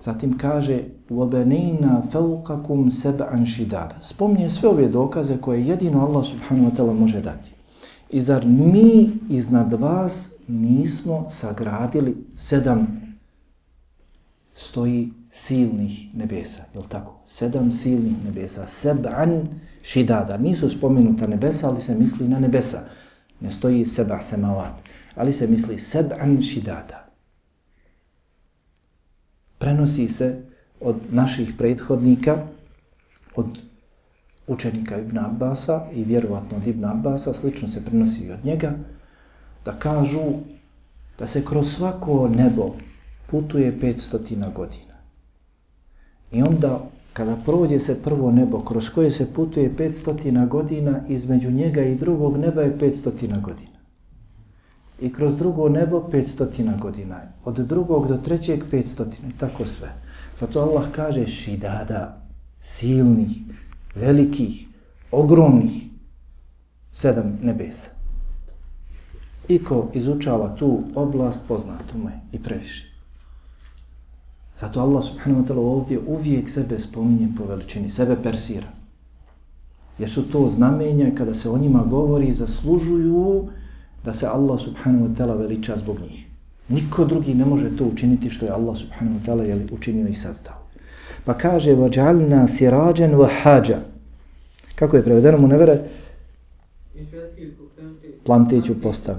[0.00, 6.76] zatim kaže وَبَنِينَا فَوْقَكُمْ سَبْعًا شِدَادًا Spomnije sve ove dokaze koje jedino Allah subhanahu wa
[6.76, 7.50] ta'ala može dati.
[8.10, 13.06] I zar mi iznad vas nismo sagradili sedam
[14.54, 17.12] stoji silnih nebesa, je tako?
[17.26, 19.46] Sedam silnih nebesa, seb'an
[19.82, 20.36] šidada.
[20.36, 22.80] Nisu spomenuta nebesa, ali se misli na nebesa.
[23.40, 24.72] Ne stoji seba semavat,
[25.15, 27.07] ali se misli seb'an šidada.
[29.57, 30.41] Prenosi se
[30.79, 32.37] od naših prethodnika,
[33.35, 33.59] od
[34.47, 38.73] učenika Ibn Abbasa i vjerovatno od Ibn Abbasa, slično se prenosi i od njega,
[39.65, 40.21] da kažu
[41.19, 42.75] da se kroz svako nebo
[43.27, 44.95] putuje 500 godina.
[46.31, 51.83] I onda, kada prođe se prvo nebo, kroz koje se putuje 500 godina, između njega
[51.83, 53.70] i drugog neba je 500 godina.
[55.01, 57.21] I kroz drugo nebo 500 godina.
[57.45, 59.93] Od drugog do trećeg 500 i tako sve.
[60.39, 62.21] Zato Allah kaže šidada,
[62.59, 63.31] silnih,
[63.95, 64.67] velikih,
[65.11, 65.89] ogromnih,
[66.91, 67.89] sedam nebesa.
[69.47, 72.91] I ko izučava tu oblast, poznato mu je i previše.
[74.57, 78.67] Zato Allah subhanahu wa ta'ala ovdje uvijek sebe spominje po veličini, sebe persira.
[79.97, 83.47] Jer su to znamenja kada se o njima govori zaslužuju
[84.05, 86.25] da se Allah subhanahu wa ta'ala veliča zbog njih.
[86.69, 90.61] Niko drugi ne može to učiniti što je Allah subhanahu wa ta'ala učinio i sazdao.
[91.25, 93.79] Pa kaže, vađalna sirađen vahađa.
[94.75, 95.79] Kako je prevedeno mu nevere?
[98.25, 99.15] Plantiću postav.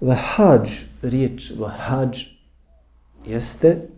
[0.00, 0.68] Vahađ,
[1.02, 2.18] riječ vahađ,
[3.26, 3.88] jeste,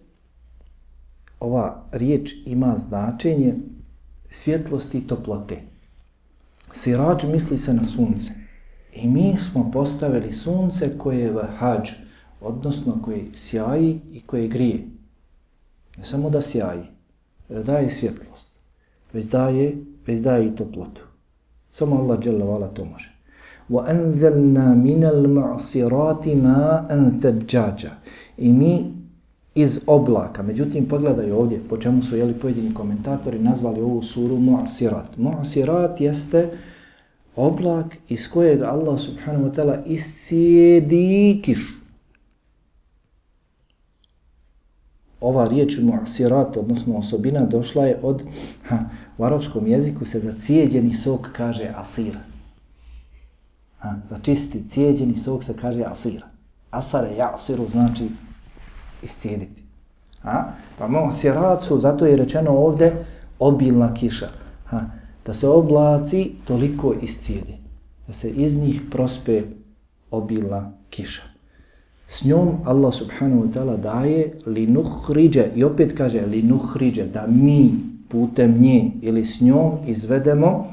[1.40, 3.55] ova riječ ima značenje
[4.31, 5.62] svjetlosti i toplote.
[6.76, 8.32] Sirađ misli se na sunce.
[8.94, 11.89] I mi smo postavili sunce koje je vahađ,
[12.41, 14.88] odnosno koje sjaji i koje grije.
[15.98, 16.84] Ne samo da sjaji,
[17.50, 18.50] da daje svjetlost,
[19.13, 21.02] već daje, već daje i toplotu.
[21.72, 23.22] Samo Allah dželle to može.
[23.70, 27.88] وَأَنزَلْنَا مِنَ الْمَعْصِرَاتِ مَا أَنْثَجَّاجَ
[28.38, 28.94] I mi
[29.57, 30.42] iz oblaka.
[30.42, 35.16] Međutim, pogledaj ovdje po čemu su jeli pojedini komentatori nazvali ovu suru Mu'asirat.
[35.19, 36.51] Mu'asirat jeste
[37.37, 41.73] oblak iz kojeg Allah subhanahu wa ta'ala iscijedi kišu.
[45.21, 48.23] Ova riječ Mu'asirat, odnosno osobina, došla je od,
[48.62, 48.79] ha,
[49.19, 52.19] u arapskom jeziku se za cijeđeni sok kaže asir.
[53.79, 56.25] Ha, za čisti cijeđeni sok se kaže asir.
[56.71, 58.09] Asare, jasiru znači
[59.03, 59.63] iscijediti.
[60.23, 60.45] A?
[60.79, 63.05] Pa mo siracu, zato je rečeno ovdje
[63.39, 64.29] obilna kiša.
[64.65, 64.81] Ha?
[65.27, 67.57] Da se oblaci toliko iscijedi.
[68.07, 69.43] Da se iz njih prospe
[70.11, 71.23] obilna kiša.
[72.07, 77.27] S njom Allah subhanahu wa ta'ala daje li nuhriđe, i opet kaže li nuhriđe, da
[77.27, 77.75] mi
[78.09, 80.67] putem nje ili s njom izvedemo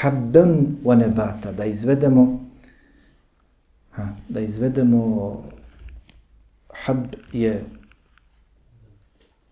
[0.00, 2.40] habban wa nebata, da izvedemo
[3.90, 5.42] ha, da izvedemo
[6.86, 7.64] hab je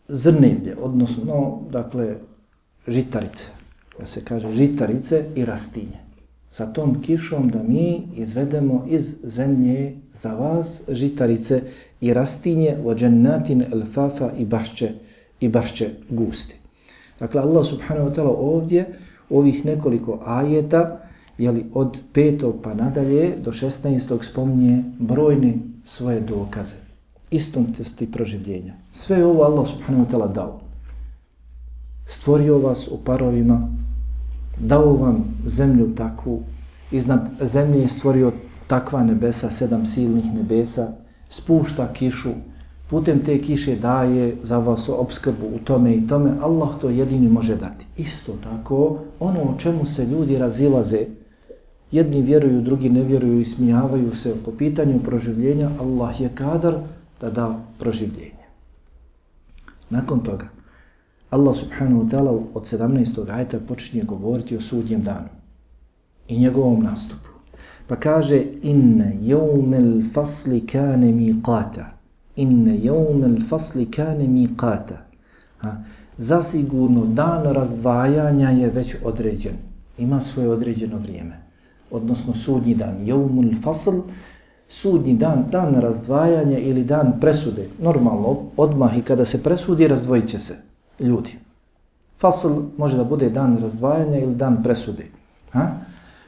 [0.09, 2.17] zrnevlje, odnosno, dakle,
[2.89, 3.51] žitarice.
[3.99, 5.99] Da se kaže žitarice i rastinje.
[6.51, 11.63] Sa tom kišom da mi izvedemo iz zemlje za vas žitarice
[12.01, 14.91] i rastinje o džennatin elfafa i bašće,
[15.41, 16.57] i bašće gusti.
[17.19, 18.87] Dakle, Allah subhanahu wa ta'ala ovdje,
[19.31, 21.01] ovih nekoliko ajeta,
[21.39, 26.84] jeli od petog pa nadalje do šestnaestog spominje brojne svoje dokaze
[27.31, 28.75] istontosti proživljenja.
[28.93, 30.61] Sve je ovo Allah subhanahu wa ta'ala dao.
[32.07, 33.69] Stvorio vas u parovima,
[34.59, 36.43] dao vam zemlju takvu,
[36.91, 38.33] iznad zemlje je stvorio
[38.67, 40.93] takva nebesa, sedam silnih nebesa,
[41.29, 42.31] spušta kišu,
[42.91, 47.57] putem te kiše daje za vas obskrbu u tome i tome, Allah to jedini može
[47.57, 47.87] dati.
[47.97, 51.07] Isto tako, ono o čemu se ljudi razilaze,
[51.93, 56.75] jedni vjeruju, drugi ne vjeruju i smijavaju se po pitanju proživljenja, Allah je kadar
[57.21, 58.45] da da proživljenje.
[59.91, 60.49] Nakon toga,
[61.31, 63.31] Allah subhanahu wa ta'ala od 17.
[63.31, 65.29] ajta počinje govoriti o sudnjem danu
[66.29, 67.29] i njegovom nastupu.
[67.87, 71.85] Pa kaže, inne jevmel fasli kane miqata.
[72.37, 75.05] Inne jevmel fasli kane miqata.
[75.59, 75.77] Ha,
[76.19, 79.57] zasigurno dan razdvajanja je već određen.
[79.99, 81.41] Ima svoje određeno vrijeme.
[81.91, 82.97] Odnosno sudnji dan.
[83.07, 84.01] Jevmel fasl
[84.75, 90.39] sudnji dan, dan razdvajanja ili dan presude, normalno, odmah i kada se presudi, razdvojit će
[90.39, 90.57] se
[91.01, 91.39] ljudi.
[92.21, 95.07] Fasl može da bude dan razdvajanja ili dan presude.
[95.53, 95.69] Ha?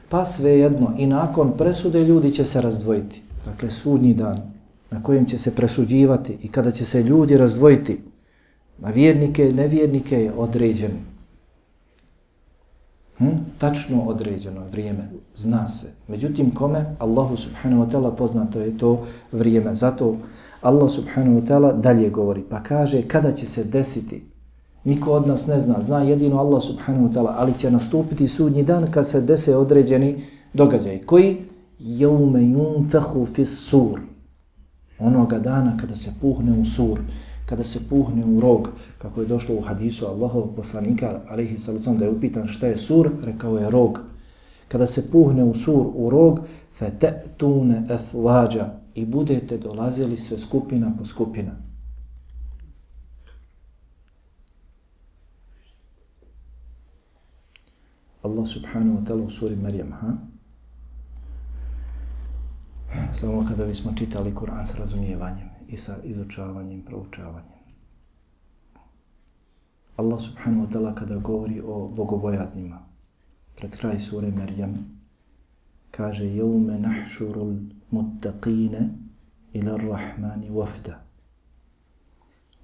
[0.09, 3.21] Pa svejedno, i nakon presude ljudi će se razdvojiti.
[3.45, 4.41] Dakle, sudnji dan
[4.91, 7.99] na kojem će se presuđivati i kada će se ljudi razdvojiti
[8.77, 10.91] na vjernike i nevjernike je određen.
[13.17, 13.25] Hm?
[13.57, 15.87] Tačno određeno vrijeme, zna se.
[16.07, 16.85] Međutim, kome?
[16.99, 19.75] Allahu subhanahu wa ta'ala poznato je to vrijeme.
[19.75, 20.17] Zato
[20.61, 24.23] Allah subhanahu wa ta'ala dalje govori, pa kaže kada će se desiti
[24.87, 28.63] Niko od nas ne zna, zna jedino Allah subhanahu wa ta'ala, ali će nastupiti sudnji
[28.63, 31.01] dan kad se dese određeni događaj.
[31.01, 31.37] Koji?
[31.79, 33.99] Jaume yunfehu fis sur.
[34.99, 36.99] Onoga dana kada se puhne u sur,
[37.47, 42.05] kada se puhne u rog, kako je došlo u hadisu Allahovog poslanika, alaihi salucam, da
[42.05, 43.99] je upitan šta je sur, rekao je rog.
[44.67, 46.39] Kada se puhne u sur, u rog,
[46.73, 51.51] fe te'tune efvađa i budete dolazili sve skupina po skupina.
[58.21, 60.13] Allah subhanahu wa ta'ala u suri Marijam, ha?
[63.13, 67.57] Samo kada bismo čitali Kur'an s razumijevanjem i sa izučavanjem, proučavanjem.
[69.97, 72.79] Allah subhanahu wa ta'ala kada govori o bogobojaznima,
[73.57, 74.75] pred kraj sure Merjam,
[75.91, 77.57] kaže jeume nahšurul
[77.91, 78.89] muttaqine
[79.53, 81.01] ila rahmani wafda.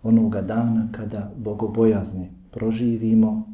[0.04, 3.50] Onoga dana kada bogobojazni proživimo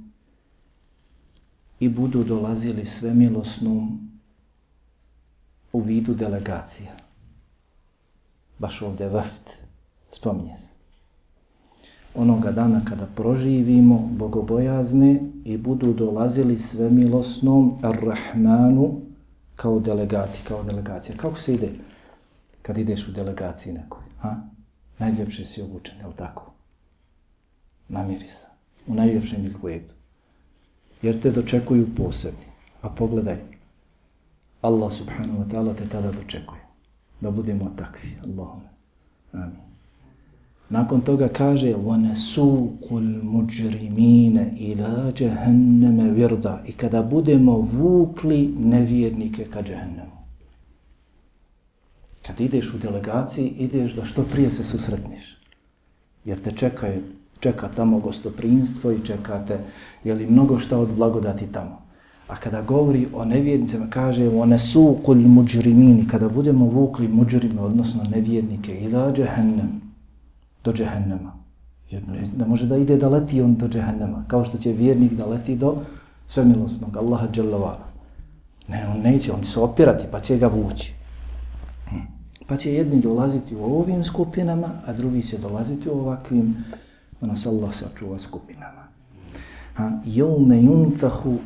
[1.79, 4.09] i budu dolazili svemilosnom
[5.73, 7.08] u vidu delegacija.
[8.59, 9.51] Baš ovdje vrft
[10.09, 10.69] spominje se.
[12.15, 19.01] Onoga dana kada proživimo bogobojazne i budu dolazili sve milosnom Ar-Rahmanu
[19.55, 21.17] kao delegati, kao delegacija.
[21.17, 21.69] Kako se ide
[22.61, 24.03] kad ideš u delegaciji nekoj?
[24.19, 24.35] Ha?
[24.99, 26.51] Najljepše si obučen, je li tako?
[27.87, 28.47] Namiri se.
[28.87, 29.93] U najljepšem izgledu
[31.01, 32.45] jer te dočekuju posebni.
[32.81, 33.37] A pogledaj,
[34.61, 36.68] Allah subhanahu wa ta'ala te tada dočekuje
[37.20, 38.62] Da budemo takvi, Allahum.
[39.32, 39.64] Amin.
[40.70, 50.18] Nakon toga kaže وَنَسُوقُ الْمُجْرِمِينَ إِلَا جَهَنَّمَ وِرْدَ I kada budemo vukli nevjernike ka džahennemu.
[52.26, 55.38] Kad ideš u delegaciji, ideš da što prije se susretniš.
[56.24, 57.02] Jer te čekaju
[57.40, 59.58] čeka tamo gostoprinstvo i čekate
[60.04, 61.82] je li mnogo šta od blagodati tamo.
[62.29, 68.03] A kada govori o nevjernicama, kaže one su kul muđrimini, kada budemo vukli muđrime, odnosno
[68.03, 69.81] nevjernike, ila džehennem,
[70.63, 71.33] do džehennema.
[71.89, 75.13] Jer ne, ne može da ide da leti on do džehennema, kao što će vjernik
[75.13, 75.75] da leti do
[76.25, 77.89] svemilosnog, Allaha dželavala.
[78.67, 80.93] Ne, on neće, on će se opirati, pa će ga vući.
[81.89, 81.95] Hm.
[82.47, 86.55] Pa će jedni dolaziti u ovim skupinama, a drugi će dolaziti u ovakvim
[87.21, 88.83] da nas Allah sačuva skupinama.
[89.73, 91.37] Ha, jeume yunfahu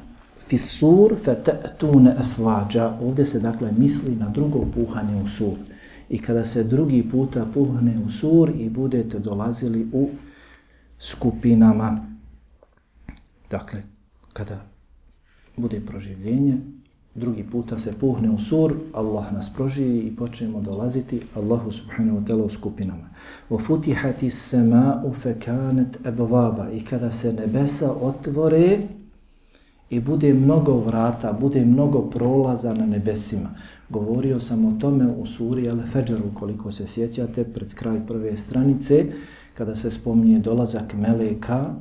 [0.48, 2.98] fissur fe te'tune efvađa.
[3.02, 5.58] Ovdje se dakle misli na drugo puhanje u sur.
[6.10, 10.10] I kada se drugi puta puhne u sur i budete dolazili u
[11.00, 12.06] skupinama.
[13.50, 13.84] Dakle,
[14.34, 14.66] kada
[15.58, 16.58] bude proživljenje,
[17.16, 22.26] drugi puta se puhne u sur, Allah nas proživi i počnemo dolaziti Allahu subhanahu wa
[22.26, 23.10] ta'la u skupinama.
[23.50, 28.78] Wa futihati sema'u fekanet ebvaba i kada se nebesa otvore
[29.94, 33.50] i bude mnogo vrata, bude mnogo prolaza na nebesima.
[33.90, 39.06] Govorio sam o tome u suri Al-Fajr, koliko se sjećate, pred kraj prve stranice,
[39.54, 41.76] kada se spominje dolazak Meleka,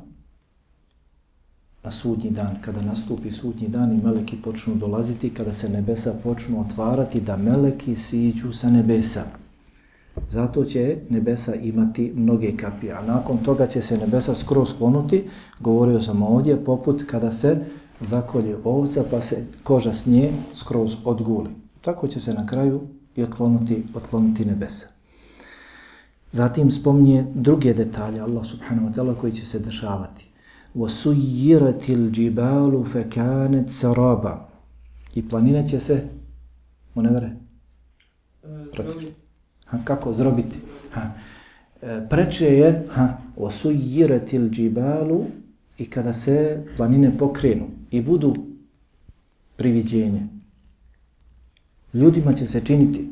[1.83, 6.61] na sudnji dan, kada nastupi sudnji dan i meleki počnu dolaziti, kada se nebesa počnu
[6.61, 9.23] otvarati, da meleki siđu sa nebesa.
[10.27, 15.23] Zato će nebesa imati mnoge kapije, a nakon toga će se nebesa skroz sklonuti,
[15.59, 17.65] govorio sam ovdje, poput kada se
[18.00, 21.50] zakolje ovca pa se koža s nje skroz odguli.
[21.80, 22.80] Tako će se na kraju
[23.16, 24.86] i otklonuti, otklonuti nebesa.
[26.32, 30.28] Zatim spomnije druge detalje Allah subhanahu wa ta'ala koji će se dešavati.
[30.76, 34.38] وَسُيِّرَتِ الْجِبَالُ فَكَانَتْ سَرَابًا
[35.14, 36.08] I planine će se,
[36.94, 37.30] mu ne vere?
[39.64, 40.56] Ha, kako zrobiti?
[40.92, 41.10] Ha.
[41.82, 45.24] E, preče je ha, وَسُيِّرَتِ الْجِبَالُ
[45.83, 48.35] i kada se planine pokrenu i budu
[49.55, 50.27] priviđenje.
[51.93, 53.09] Ljudima će se činiti.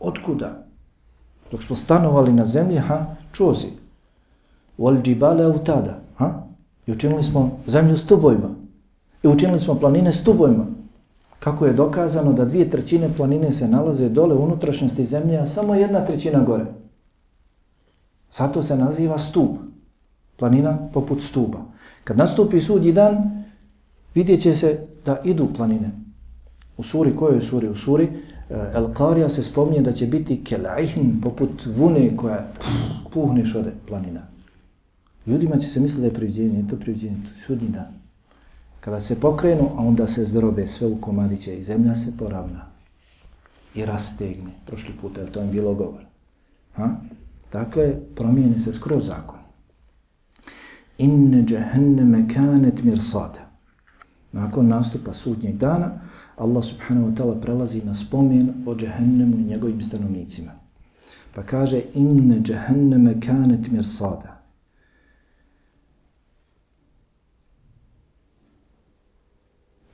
[0.00, 0.66] Otkuda?
[1.50, 3.66] Dok smo stanovali na zemlji, ha, čuozi
[4.78, 6.42] wal jibala utada, ha?
[6.86, 8.50] I učinili smo zemlju stubojima.
[9.22, 10.66] I učinili smo planine stubojima.
[11.38, 15.74] Kako je dokazano da dvije trećine planine se nalaze dole u unutrašnjosti zemlje, a samo
[15.74, 16.66] jedna trećina gore.
[18.32, 19.69] Zato se naziva stup.
[20.40, 21.58] Planina poput stuba.
[22.04, 23.44] Kad nastupi sudji dan,
[24.14, 25.90] vidjet će se da idu planine.
[26.76, 27.68] U suri, kojoj suri?
[27.68, 32.46] U suri eh, El Qarija se spominje da će biti kelaihin, poput vune koja
[33.12, 34.20] puhneš ode planina.
[35.26, 38.00] Ljudima će se misliti da je priviđenje, to priviđenje, to je sudnji dan.
[38.80, 42.66] Kada se pokrenu, a onda se zdrobe sve u komadiće i zemlja se poravna
[43.74, 44.50] i rastegne.
[44.66, 46.00] Prošli put je to im bilo govor.
[46.74, 46.96] Ha?
[47.52, 49.39] Dakle, promijeni se skroz zakon.
[51.00, 53.48] Inne jahannama kanet mirsada.
[54.32, 56.00] Nakon nastupa sudnjeg dana,
[56.36, 60.52] Allah subhanahu wa ta'ala prelazi na spomen o jahannemu i njegovim stanovnicima.
[61.34, 64.36] Pa kaže, inne jahannama kanet mirsada.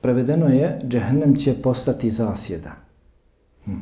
[0.01, 2.75] Prevedeno je, džehennem će postati zasjeda.
[3.65, 3.79] Hm.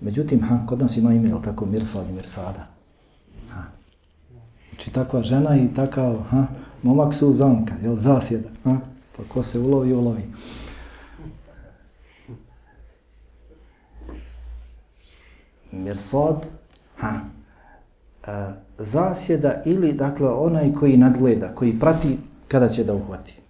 [0.00, 2.77] Međutim, ha, kod nas ima ime, tako, mirsad i mirsada.
[4.78, 6.46] Znači, takva žena i takav, ha,
[6.82, 8.48] momak su zanka, jel, zasjeda.
[8.64, 8.76] Ha?
[9.16, 10.22] Pa ko se ulovi, ulovi.
[15.72, 16.46] Mirsad,
[16.96, 17.20] ha,
[18.26, 22.18] e, zasjeda ili, dakle, onaj koji nadgleda, koji prati
[22.48, 23.40] kada će da uhvati.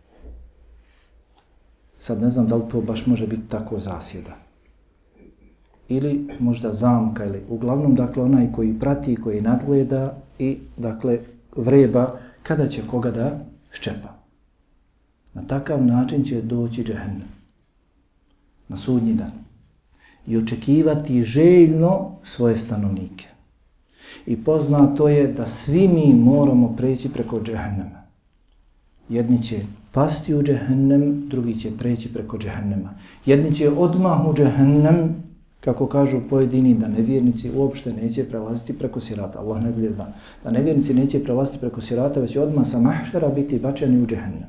[1.99, 4.48] Sad ne znam da li to baš može biti tako zasjeda.
[5.89, 11.19] Ili možda zamka, ili uglavnom, dakle, onaj koji prati, koji nadgleda i, dakle,
[11.57, 13.41] vreba kada će koga da
[13.73, 14.19] ščepa.
[15.35, 17.29] Na takav način će doći džehennem.
[18.69, 19.33] Na sudnji dan.
[20.27, 23.27] I očekivati željno svoje stanovnike.
[24.27, 28.03] I poznato je da svi mi moramo preći preko džehennema.
[29.09, 29.61] Jedni će
[29.93, 32.95] pasti u džehennem, drugi će preći preko džehennema.
[33.27, 35.28] Jedni će odmah u džehennem,
[35.69, 39.41] kako kažu pojedini, da nevjernici uopšte neće prelaziti preko sirata.
[39.41, 40.07] Allah najbolje zna.
[40.45, 44.49] Da nevjernici neće prelaziti preko sirata, već odmah sa mahšara biti bačeni u džehennem.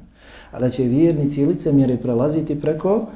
[0.51, 3.07] A da će vjernici licemjeri prelaziti preko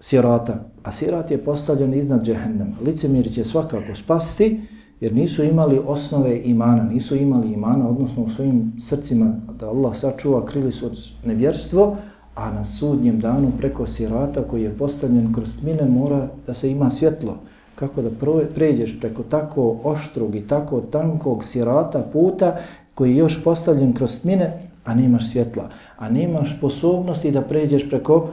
[0.00, 0.64] sirata.
[0.82, 2.76] A sirat je postavljen iznad džehennema.
[2.84, 4.60] Licemjeri će svakako spasti,
[5.00, 10.44] jer nisu imali osnove imana, nisu imali imana, odnosno u svojim srcima da Allah sačuva,
[10.44, 11.96] krili su od nevjerstvo,
[12.34, 16.90] a na sudnjem danu preko sirata koji je postavljen kroz tmine mora da se ima
[16.90, 17.36] svjetlo.
[17.74, 18.10] Kako da
[18.54, 22.56] pređeš preko tako oštrog i tako tankog sirata puta
[22.94, 24.52] koji je još postavljen kroz tmine,
[24.84, 28.30] a nemaš svjetla, a nemaš sposobnosti da pređeš preko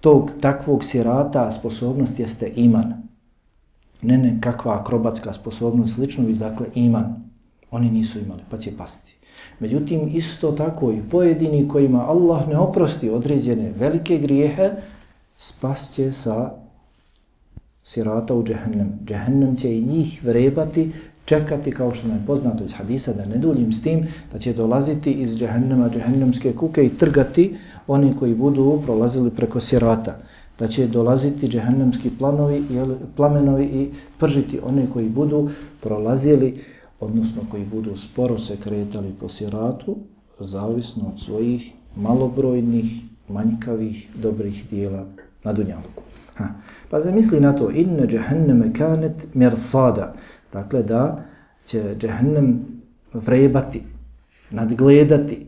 [0.00, 2.94] tog takvog sirata, a sposobnost jeste iman.
[4.02, 7.24] Ne ne kakva akrobatska sposobnost, slično, već dakle iman.
[7.70, 9.19] Oni nisu imali, pa će pasti.
[9.60, 14.70] Međutim, isto tako i pojedini kojima Allah ne oprosti određene velike grijehe,
[15.38, 16.50] spasće sa
[17.82, 18.98] sirata u džehennem.
[19.04, 20.90] Džehennem će i njih vrebati,
[21.24, 24.52] čekati, kao što nam je poznato iz hadisa, da ne duljim s tim, da će
[24.52, 30.16] dolaziti iz džehennema, džehennemske kuke i trgati oni koji budu prolazili preko sirata.
[30.58, 32.64] Da će dolaziti džehennemski planovi,
[33.16, 33.88] plamenovi i
[34.18, 35.48] pržiti one koji budu
[35.80, 36.58] prolazili
[37.00, 39.96] odnosno koji budu sporo se kretali po siratu,
[40.40, 45.06] zavisno od svojih malobrojnih, manjkavih, dobrih dijela
[45.44, 46.02] na dunjalku.
[46.34, 46.48] Ha.
[46.90, 50.14] Pa zamisli na to, inne džehenneme kanet mersada,
[50.52, 51.24] dakle da
[51.64, 52.60] će džehennem
[53.12, 53.82] vrebati,
[54.50, 55.46] nadgledati,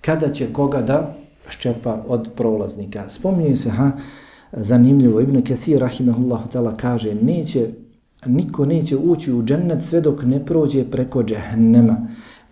[0.00, 1.14] kada će koga da
[1.48, 3.08] ščepa od prolaznika.
[3.08, 3.90] Spominje se, ha,
[4.52, 7.70] zanimljivo, Ibn Kathir, rahimahullahu ta'ala, kaže, neće
[8.26, 11.96] niko neće ući u džennet sve dok ne prođe preko džehennema.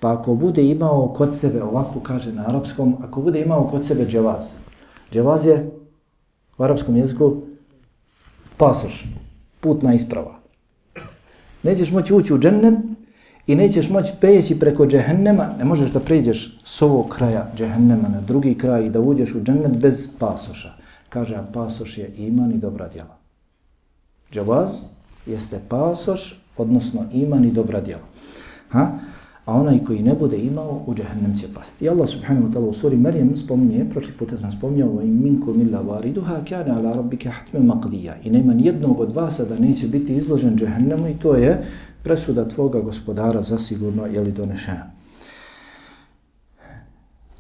[0.01, 4.07] Pa ako bude imao kod sebe, ovako kaže na arapskom, ako bude imao kod sebe
[4.07, 4.53] dževaz.
[5.13, 5.71] Dževaz je
[6.59, 7.37] u arapskom jeziku
[8.57, 9.05] pasoš,
[9.61, 10.39] putna isprava.
[11.63, 12.75] Nećeš moći ući u džennet
[13.47, 18.21] i nećeš moći preći preko džehennema, ne možeš da pređeš s ovog kraja džehennema na
[18.21, 20.73] drugi kraj i da uđeš u džennet bez pasoša.
[21.09, 23.17] Kaže, a pasoš je iman i dobra djela.
[24.33, 28.03] Džavaz jeste pasoš, odnosno iman i dobra djela.
[28.69, 28.99] Ha?
[29.45, 31.85] A onaj koji ne bude imao, u džehennem će pasti.
[31.85, 35.61] I Allah subhanahu wa ta'ala u suri Marijem spominje, prošli puta sam spominjao, i minkum
[35.61, 38.15] illa variduha kjane ala rabbike hatme maqdija.
[38.25, 41.65] I nema nijednog od vas da neće biti izložen džehennemu i to je
[42.03, 45.02] presuda tvoga gospodara zasigurno je li donešena.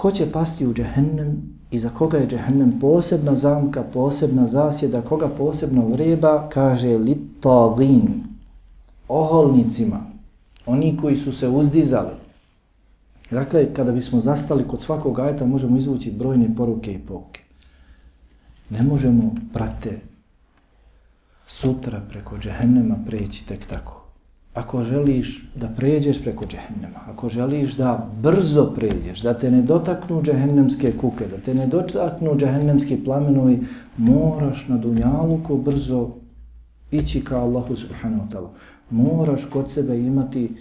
[0.02, 5.28] Ko će pasti u džehennem i za koga je džehennem posebna zamka, posebna zasjeda, koga
[5.28, 8.24] posebno vreba, kaže li tagin,
[9.08, 10.00] oholnicima,
[10.66, 12.16] oni koji su se uzdizali.
[13.30, 17.40] Dakle, kada bismo zastali kod svakog ajeta, možemo izvući brojne poruke i pouke.
[18.70, 20.00] Ne možemo, prate,
[21.46, 24.01] sutra preko džehennema preći tek tako.
[24.54, 30.22] Ako želiš da pređeš preko džehennema, ako želiš da brzo pređeš, da te ne dotaknu
[30.22, 33.60] džehennemske kuke, da te ne dotaknu džehennemski plamenovi,
[33.96, 36.08] moraš na dunjaluku brzo
[36.90, 38.48] ići ka Allahu subhanahu wa ta'ala.
[38.90, 40.56] Moraš kod sebe imati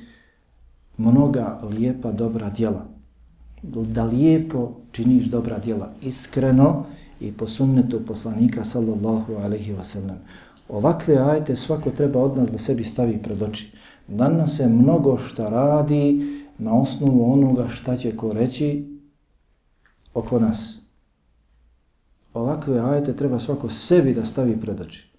[0.98, 2.86] mnoga lijepa dobra djela.
[3.64, 6.86] Da lijepo činiš dobra djela, iskreno
[7.20, 10.18] i po sunnetu poslanika sallallahu alaihi wa sallam.
[10.72, 13.72] Ovakve ajte svako treba od nas da sebi stavi pred oči.
[14.08, 19.00] Danas se mnogo šta radi na osnovu onoga šta će ko reći
[20.14, 20.78] oko nas.
[22.34, 25.12] Ovakve ajete treba svako sebi da stavi pred oči.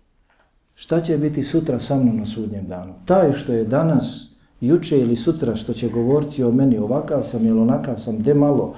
[0.75, 2.95] Šta će biti sutra sa mnom na sudnjem danu?
[3.05, 4.31] Taj što je danas,
[4.61, 8.75] juče ili sutra što će govoriti o meni ovakav sam ili onakav sam, de malo,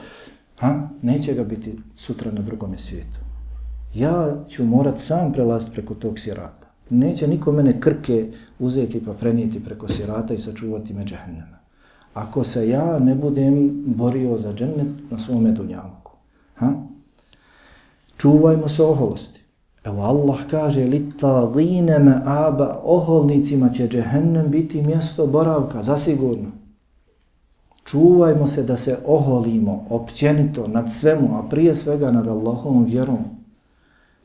[0.57, 0.89] ha?
[1.03, 3.18] neće ga biti sutra na drugom svijetu.
[3.95, 6.64] Ja ću morat sam prelaziti preko tog sirata.
[6.91, 8.26] Neće niko mene krke
[8.59, 11.59] uzeti pa prenijeti preko sirata i sačuvati me džahennema.
[12.14, 16.12] Ako se ja ne budem borio za džennet na svome dunjavku.
[16.55, 16.72] Ha?
[18.16, 19.41] Čuvajmo se oholosti.
[19.85, 21.53] Evo Allah kaže lita
[21.99, 26.51] me aba oholnicima će džehennem biti mjesto boravka, zasigurno.
[27.85, 33.18] Čuvajmo se da se oholimo općenito nad svemu, a prije svega nad Allahovom vjerom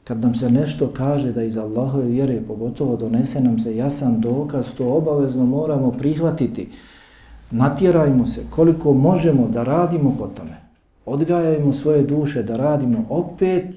[0.10, 4.66] kad nam se nešto kaže da iz Allahove vjere pogotovo donese nam se jasan dokaz,
[4.78, 6.70] to obavezno moramo prihvatiti.
[7.51, 10.57] Natjerajmo se koliko možemo da radimo po tome.
[11.05, 13.76] Odgajajmo svoje duše da radimo opet,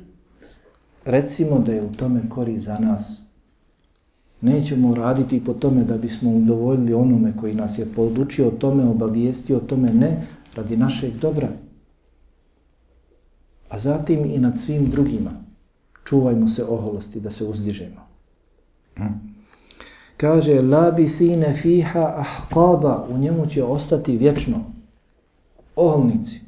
[1.05, 3.23] recimo da je u tome kori za nas.
[4.41, 9.57] Nećemo raditi po tome da bismo udovoljili onome koji nas je podučio o tome, obavijestio
[9.57, 10.23] o tome, ne,
[10.57, 11.49] radi našeg dobra.
[13.69, 15.42] A zatim i nad svim drugima
[16.05, 18.01] čuvajmo se oholosti da se uzdižemo.
[18.97, 19.33] Hm.
[20.17, 24.65] Kaže, labi sine fiha ahqaba, u njemu će ostati vječno.
[25.77, 26.41] Oholnici.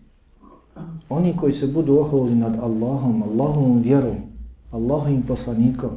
[1.08, 4.16] Oni koji se budu oholili nad Allahom, Allahovom vjerom,
[4.70, 5.90] Allahovim poslanikom,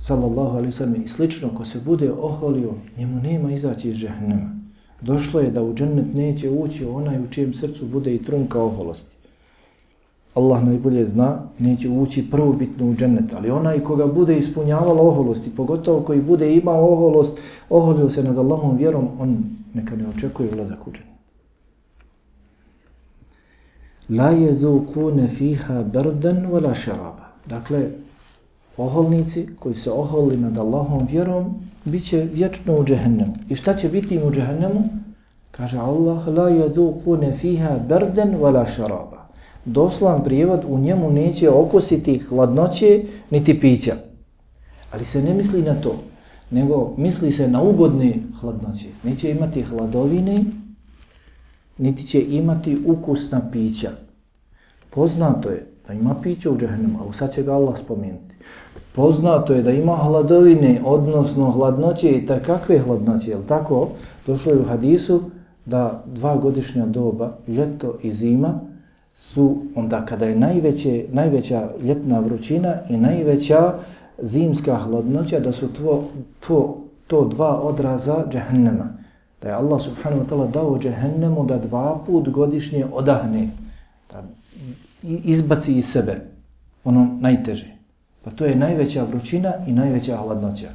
[0.00, 4.56] sallallahu alaihi sallam, i slično, ko se bude oholio, njemu nema izaći iz džahnema.
[5.00, 9.15] Došlo je da u džennet neće ući onaj u čijem srcu bude i trunka oholosti.
[10.36, 15.50] Allah najbolje zna, neće ući prvobitno u džennet, ali onaj koga bude ispunjavala oholost i
[15.50, 20.86] pogotovo koji bude imao oholost, oholio se nad Allahom vjerom, on neka ne očekuje ulazak
[20.86, 21.16] u džennet.
[24.08, 27.32] La yezukune fiha berdan wala sharaba.
[27.46, 27.90] Dakle,
[28.76, 33.34] oholnici koji se oholi nad Allahom vjerom, bit će vječno u džehennemu.
[33.48, 34.84] I šta će biti im u džehennemu?
[35.50, 39.25] Kaže Allah, la yezukune fiha berdan wala sharaba
[39.66, 43.94] doslovan prijevod, u njemu neće okusiti hladnoće niti pića.
[44.92, 45.94] Ali se ne misli na to,
[46.50, 48.86] nego misli se na ugodne hladnoće.
[49.02, 50.44] Neće imati hladovine,
[51.78, 53.90] niti će imati ukusna pića.
[54.90, 58.34] Poznato je da ima pića u džahnemu, a sad će ga Allah spomenuti.
[58.92, 63.88] Poznato je da ima hladovine, odnosno hladnoće i kakve hladnoće, je tako?
[64.26, 65.22] Došlo je u hadisu
[65.66, 68.60] da dva godišnja doba, ljeto i zima,
[69.16, 73.74] su onda kada je najveće, najveća ljetna vrućina i najveća
[74.22, 76.08] zimska hladnoća, da su to,
[76.46, 78.88] to, to dva odraza džehennema.
[79.42, 83.50] Da je Allah subhanahu wa ta'ala dao džehennemu da dva put godišnje odahne,
[84.12, 84.22] da
[85.02, 86.20] izbaci iz sebe
[86.84, 87.76] ono najteže.
[88.24, 90.70] Pa to je najveća vrućina i najveća hladnoća.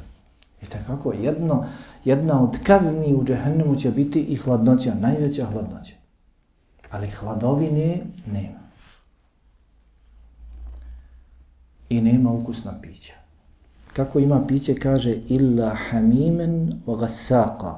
[0.62, 1.64] I tako jedno,
[2.04, 6.01] jedna od kazni u džehennemu će biti i hladnoća, najveća hladnoća
[6.92, 8.62] ali hladovine nema.
[11.88, 13.14] I nema ukusna pića.
[13.92, 17.74] Kako ima piće, kaže illa hamimen wa gasaka.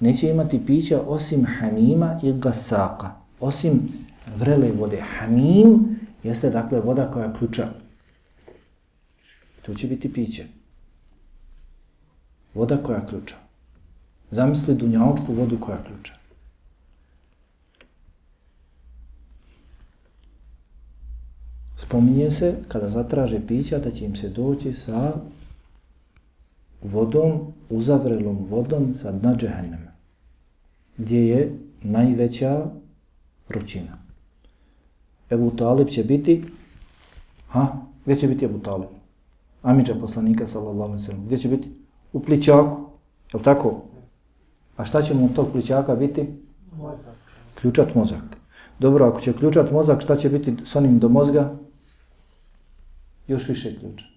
[0.00, 3.10] Neće imati pića osim hamima i gasaka.
[3.40, 3.80] Osim
[4.36, 5.02] vrele vode.
[5.18, 7.68] Hamim jeste dakle voda koja ključa.
[9.62, 10.46] To će biti piće.
[12.54, 13.36] Voda koja ključa.
[14.30, 16.21] Zamisli dunjaočku vodu koja ključa.
[21.92, 25.12] Spominje se kada zatraže pića da će im se doći sa
[26.82, 29.92] vodom, uzavrelom vodom sa dna džehennema,
[30.96, 32.66] gdje je najveća
[33.48, 33.98] vrućina.
[35.30, 36.44] Ebu Talib će biti,
[37.48, 37.66] ha,
[38.04, 38.88] gdje će biti Ebu Talib?
[39.62, 41.68] Amidža poslanika, sallallahu alaihi sallam, gdje će biti?
[42.12, 42.80] U plićaku,
[43.32, 43.82] je li tako?
[44.76, 46.26] A šta će mu od tog plićaka biti?
[46.76, 47.16] Mozak.
[47.60, 48.24] Ključat mozak.
[48.78, 51.52] Dobro, ako će ključat mozak, šta će biti s onim do mozga?
[53.32, 54.08] Još više ključan.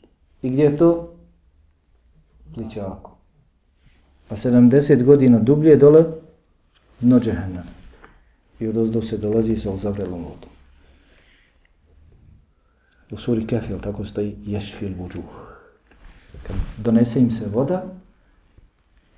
[0.41, 1.15] I gdje je to?
[2.53, 3.17] Plićako.
[4.27, 6.05] Pa 70 godina dublje dole,
[7.01, 7.75] dno džehennema.
[8.59, 10.49] I od ozdo se dolazi sa uzavrelom vodom.
[13.11, 15.59] U suri Kefil tako stoji ješfil vuđuh.
[16.43, 17.83] Kad donese im se voda,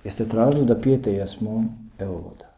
[0.03, 1.65] jeste tražili da pijete, jesmo,
[1.99, 2.55] evo voda.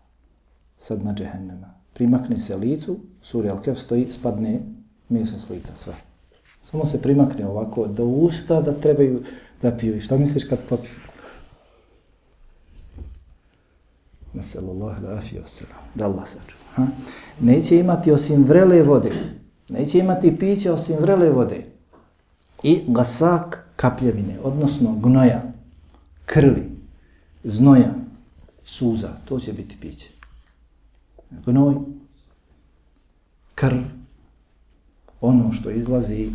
[0.77, 1.73] Sad na džehennema.
[1.93, 4.61] Primakne se licu, suri Al-Kef stoji, spadne
[5.09, 6.08] meso s lica, sve.
[6.63, 9.23] Samo se primakne ovako do usta da trebaju
[9.61, 9.97] da piju.
[9.97, 10.95] I šta misliš kad popiju?
[14.33, 15.83] Nasallallahu alaihi wa sallam.
[15.95, 16.63] Da Allah sačuva.
[16.75, 16.87] Ha?
[17.39, 19.11] Neće imati osim vrele vode.
[19.69, 21.65] Neće imati piće osim vrele vode.
[22.63, 25.43] I gasak kapljevine, odnosno gnoja,
[26.25, 26.69] krvi,
[27.43, 27.93] znoja,
[28.63, 29.09] suza.
[29.25, 30.09] To će biti piće.
[31.45, 31.75] Gnoj,
[33.55, 33.81] krv,
[35.21, 36.31] ono što izlazi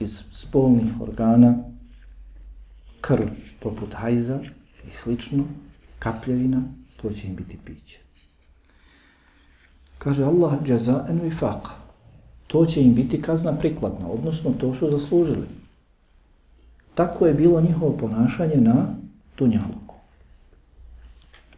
[0.00, 1.54] iz spolnih organa,
[3.00, 3.26] krv
[3.60, 4.40] poput hajza
[4.88, 5.44] i slično,
[5.98, 6.62] kapljevina,
[7.02, 7.98] to će im biti piće.
[9.98, 11.70] Kaže Allah, jaza en vifaqa.
[12.46, 15.46] To će im biti kazna prikladna, odnosno to su zaslužili.
[16.94, 18.94] Tako je bilo njihovo ponašanje na
[19.38, 19.94] Dunjaluku.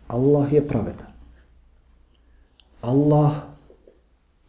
[0.09, 1.13] Allah je pravedan.
[2.81, 3.33] Allah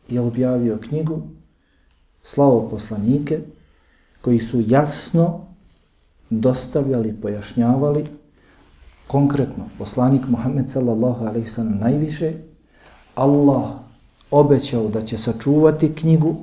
[0.09, 1.21] je objavio knjigu,
[2.21, 3.39] slavo poslanike,
[4.21, 5.39] koji su jasno
[6.29, 8.05] dostavljali, pojašnjavali,
[9.07, 12.33] konkretno, poslanik Muhammed sallallahu alaihi sallam najviše,
[13.15, 13.71] Allah
[14.31, 16.35] obećao da će sačuvati knjigu,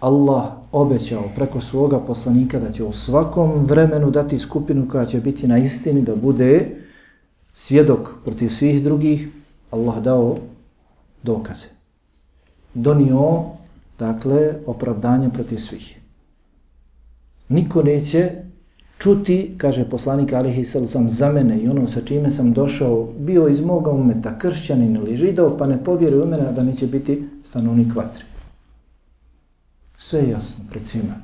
[0.00, 5.46] Allah obećao preko svoga poslanika da će u svakom vremenu dati skupinu koja će biti
[5.48, 6.76] na istini, da bude
[7.52, 9.28] svjedok protiv svih drugih,
[9.70, 10.36] Allah dao
[11.22, 11.68] dokaze.
[12.74, 13.42] Donio,
[13.98, 16.00] dakle, opravdanje protiv svih.
[17.48, 18.30] Niko neće
[18.98, 23.60] čuti, kaže poslanik Alihi Salucam, za mene i ono sa čime sam došao, bio iz
[23.60, 28.24] moga umeta, kršćanin ili židov, pa ne povjeruje u mene da neće biti stanovnik vatre.
[29.96, 31.14] Sve je jasno pred svima.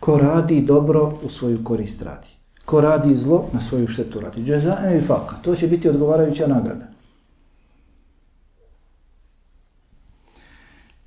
[0.00, 2.28] Ko radi dobro, u svoju korist radi.
[2.64, 4.42] Ko radi zlo, na svoju štetu radi.
[4.42, 5.36] Džeza'em i faka.
[5.42, 6.86] To će biti odgovarajuća nagrada.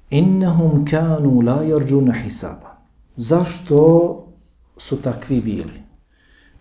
[0.10, 2.79] Innahum kanu la yarjuna hisaba.
[3.20, 3.80] Zašto
[4.78, 5.74] su takvi bili?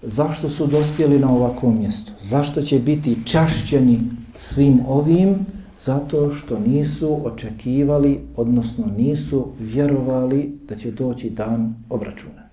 [0.02, 2.12] Zašto su dospjeli na ovakvom mjestu?
[2.22, 4.00] Zašto će biti čašćeni
[4.38, 5.36] svim ovim?
[5.84, 12.48] Zato što nisu očekivali, odnosno nisu vjerovali da će doći dan obračuna.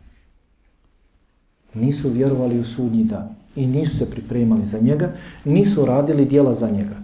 [1.74, 5.14] Nisu vjerovali u sudnji dan i nisu se pripremali za njega,
[5.46, 6.98] nisu radili dijela za njega.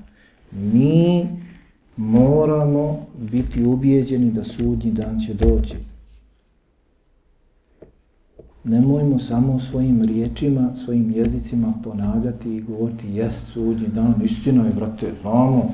[0.51, 1.27] Mi
[1.97, 5.90] moramo biti ubijeđeni da sudnji dan će doći.
[8.63, 15.11] Nemojmo samo svojim riječima, svojim jezicima ponavljati i govoriti jest sudnji dan, istina je, brate,
[15.21, 15.73] znamo,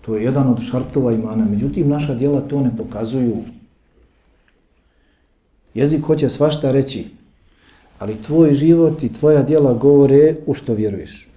[0.00, 3.36] to je jedan od šartova imana, međutim, naša djela to ne pokazuju.
[5.74, 7.06] Jezik hoće svašta reći,
[7.98, 11.30] ali tvoj život i tvoja djela govore u što vjeruješ.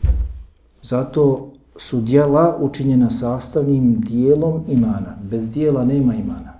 [0.81, 5.17] Zato su djela učinjena sastavnim dijelom imana.
[5.23, 6.53] Bez dijela nema imana.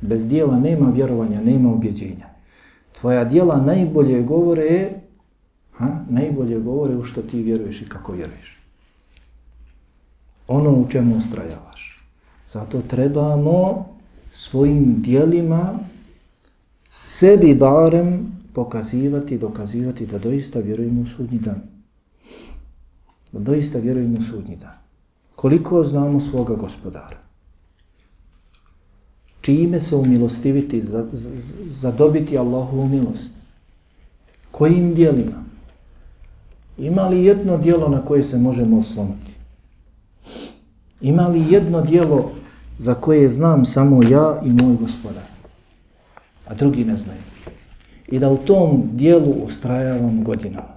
[0.00, 2.33] Bez dijela nema vjerovanja, nema objeđenja.
[3.04, 4.90] Tvoja dijela najbolje govore,
[5.72, 8.58] ha, najbolje govore u što ti vjeruješ i kako vjeruješ.
[10.48, 12.08] Ono u čemu ustrajavaš.
[12.48, 13.86] Zato trebamo
[14.32, 15.78] svojim dijelima
[16.88, 21.62] sebi barem pokazivati, dokazivati da doista vjerujemo u sudnji dan
[23.32, 24.78] da doista vjerujemo u sudnji dan.
[25.36, 27.23] Koliko znamo svoga gospodara?
[29.44, 33.32] Čime se umilostiviti, za, za, dobiti Allahovu milost?
[34.50, 35.44] Kojim dijelima?
[36.78, 39.32] Ima li jedno dijelo na koje se možemo osloniti?
[41.00, 42.30] Ima li jedno dijelo
[42.78, 45.28] za koje znam samo ja i moj gospodar?
[46.46, 47.20] A drugi ne znaju.
[48.08, 50.74] I da u tom dijelu ustrajavam godinama.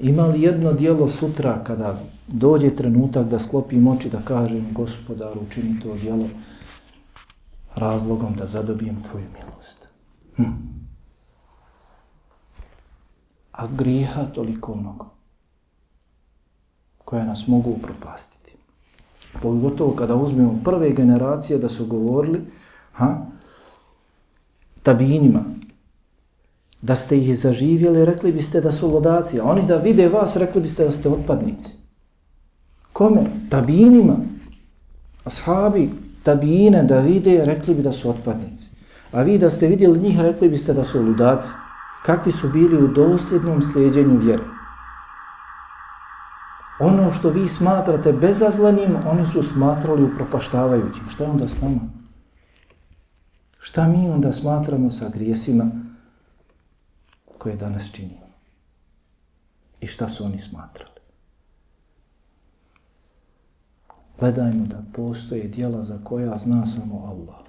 [0.00, 5.80] Ima li jedno dijelo sutra kada dođe trenutak da sklopim oči da kažem gospodaru učini
[5.82, 6.26] to dijelo
[7.74, 9.88] razlogom da zadobijem tvoju milost.
[10.36, 10.52] Hm.
[13.52, 15.06] A grijeha toliko mnogo
[17.04, 18.52] koja nas mogu upropastiti.
[19.42, 22.40] Pogotovo kada uzmemo prve generacije da su govorili
[22.92, 23.26] ha,
[24.82, 25.44] tabinima,
[26.82, 30.62] da ste ih zaživjeli, rekli biste da su lodaci, a oni da vide vas, rekli
[30.62, 31.68] biste da ste otpadnici.
[32.92, 33.24] Kome?
[33.50, 34.16] Tabinima.
[35.24, 35.90] Ashabi,
[36.22, 38.70] tabijine da vide, rekli bi da su otpadnici.
[39.12, 41.52] A vi da ste vidjeli njih, rekli biste da su ludaci.
[42.02, 44.44] Kakvi su bili u dosljednom slijedjenju vjere.
[46.80, 51.08] Ono što vi smatrate bezazlenim, oni su smatrali upropaštavajućim.
[51.10, 51.80] Šta je onda s nama?
[53.58, 55.70] Šta mi onda smatramo sa grijesima
[57.38, 58.26] koje danas činimo?
[59.80, 60.89] I šta su oni smatrali?
[64.20, 67.40] Gledajmo da postoje dijela za koja zna samo Allah.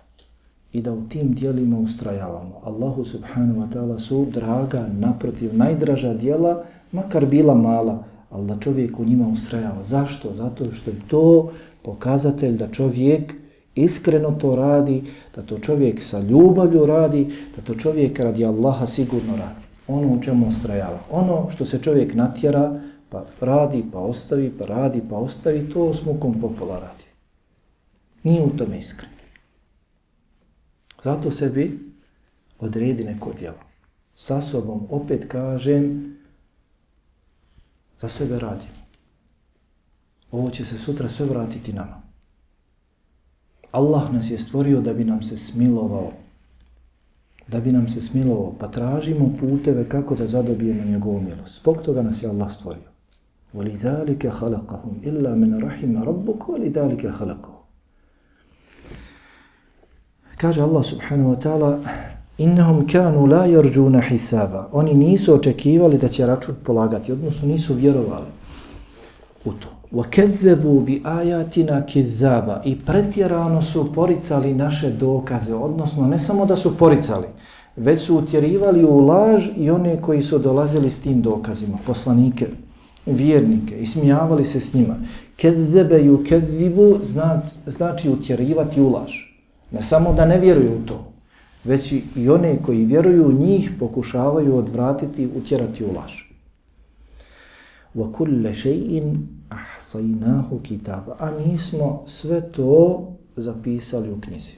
[0.74, 2.60] I da u tim dijelima ustrajavamo.
[2.64, 9.00] Allahu subhanahu wa ta'ala su draga, naprotiv, najdraža dijela, makar bila mala, ali da čovjek
[9.00, 9.84] u njima ustrajava.
[9.84, 10.34] Zašto?
[10.34, 11.52] Zato što je to
[11.82, 13.34] pokazatelj da čovjek
[13.76, 15.04] iskreno to radi,
[15.36, 19.62] da to čovjek sa ljubavlju radi, da to čovjek radi Allaha sigurno radi.
[19.88, 21.00] Ono u čemu ustrajava.
[21.12, 22.82] Ono što se čovjek natjera,
[23.12, 27.06] pa radi, pa ostavi, pa radi, pa ostavi, to smukom popola radi.
[28.24, 29.12] Nije u tome iskren.
[31.04, 31.80] Zato sebi
[32.60, 33.60] odredi neko djelo.
[34.16, 36.16] Sa sobom opet kažem,
[38.02, 38.66] za sebe radi.
[40.32, 42.02] Ovo će se sutra sve vratiti nama.
[43.72, 46.12] Allah nas je stvorio da bi nam se smilovao.
[47.48, 48.56] Da bi nam se smilovao.
[48.60, 51.56] Pa tražimo puteve kako da zadobijemo njegovu milost.
[51.56, 52.91] Spog toga nas je Allah stvorio.
[53.55, 57.57] وَلِذَلِكَ خَلَقَهُمْ إِلَّا مِنْ رَحِمَ رَبُّكُ وَلِذَلِكَ خَلَقَهُمْ
[60.37, 61.81] Kaže Allah subhanahu wa ta'ala
[62.39, 64.69] innahum kanu la yarjuna hisaba.
[64.73, 68.27] Oni nisu očekivali da će račun polagati, odnosno nisu vjerovali
[69.45, 69.69] u to.
[69.93, 72.63] Wa kadzabu bi ayatina kizaba.
[72.65, 77.27] I pretjerano su poricali naše dokaze, odnosno ne samo da su poricali,
[77.77, 82.49] već su utjerivali u laž i one koji su dolazili s tim dokazima, poslanike,
[83.07, 84.97] vjernike, i smijavali se s njima.
[85.37, 89.13] Kedzebe ju kedzibu znači, znači utjerivati u laž.
[89.71, 91.13] Ne samo da ne vjeruju u to,
[91.65, 96.27] već i one koji vjeruju njih pokušavaju odvratiti i utjerati u laž.
[97.97, 99.17] وَكُلَّ شَيْءٍ
[99.53, 103.03] أَحْصَيْنَاهُ كِتَابًا A mi smo sve to
[103.37, 104.55] zapisali u knjizi.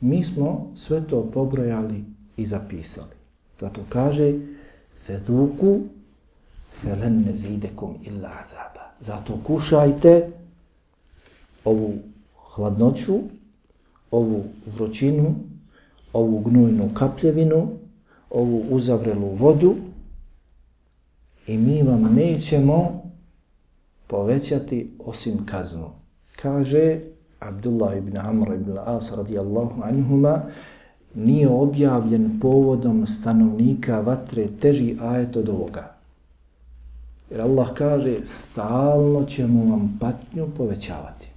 [0.00, 2.04] Mi smo sve to pobrojali
[2.36, 3.14] i zapisali.
[3.60, 4.34] Zato kaže
[5.06, 5.80] فَذُوكُ
[6.81, 8.93] felen ne zidekum illa azaba.
[8.99, 10.31] Zato kušajte
[11.65, 11.93] ovu
[12.55, 13.19] hladnoću,
[14.11, 14.43] ovu
[14.75, 15.35] vrućinu,
[16.13, 17.67] ovu gnujnu kapljevinu,
[18.29, 19.75] ovu uzavrelu vodu
[21.47, 23.03] i mi vam nećemo
[24.07, 25.89] povećati osim kaznu.
[26.41, 26.99] Kaže
[27.39, 30.41] Abdullah ibn Amr ibn As radijallahu anhuma
[31.15, 35.98] nije objavljen povodom stanovnika vatre teži ajet od ovoga.
[37.31, 41.29] Jer Allah kaže stalno ćemo vam patnju povećavati.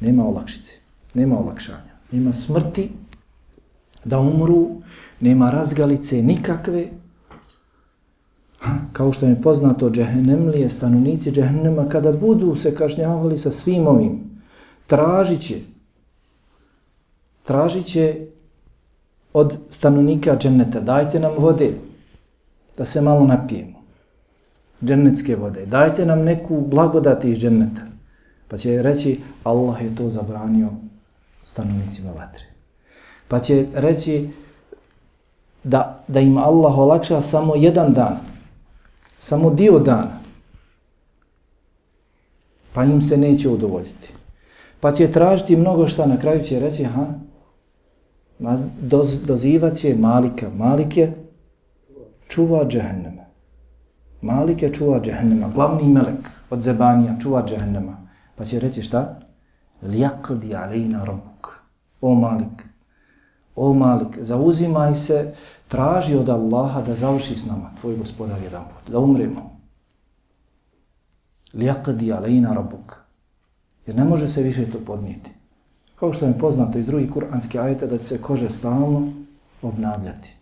[0.00, 0.76] Nema olakšice,
[1.14, 1.94] nema olakšanja.
[2.12, 2.90] Nema smrti,
[4.04, 4.68] da umru,
[5.20, 6.88] nema razgalice nikakve,
[8.92, 14.20] kao što je poznato džehennemlije, stanovnici džehennema, kada budu se kažnjavali sa svim ovim,
[14.86, 15.60] tražit će,
[17.42, 18.26] tražit će
[19.32, 21.74] od stanovnika dženneta, dajte nam vode,
[22.78, 23.79] da se malo napijemo,
[24.84, 27.82] džennetske vode, dajte nam neku blagodat iz dženneta,
[28.48, 30.68] pa će reći, Allah je to zabranio
[31.46, 32.50] stanovnicima vatre
[33.30, 34.28] pa će reći
[35.64, 38.16] da, da im Allah olakša samo jedan dan,
[39.18, 40.18] samo dio dana,
[42.72, 44.12] pa im se neće udovoljiti.
[44.80, 47.06] Pa će tražiti mnogo šta, na kraju će reći, ha,
[48.80, 50.50] doz, dozivat će Malika.
[50.56, 51.12] Malik je
[52.28, 53.19] čuva džehennema.
[54.22, 57.96] Malik je čuva džehennema, glavni melek od zebanija čuva džehennema.
[58.36, 59.18] Pa će reći šta?
[59.82, 61.60] Lijakdi alejna robuk.
[62.00, 62.70] O Malik,
[63.60, 65.34] O Malik, zauzimaj se,
[65.68, 69.60] traži od Allaha da završi s nama, tvoj gospodar jedan put, da umremo.
[71.54, 72.96] Lijakdi alejna rabuk.
[73.86, 75.30] Jer ne može se više to podnijeti.
[75.96, 79.12] Kao što je poznato iz drugih kuranskih ajeta da se kože stalno
[79.62, 80.36] obnavljati.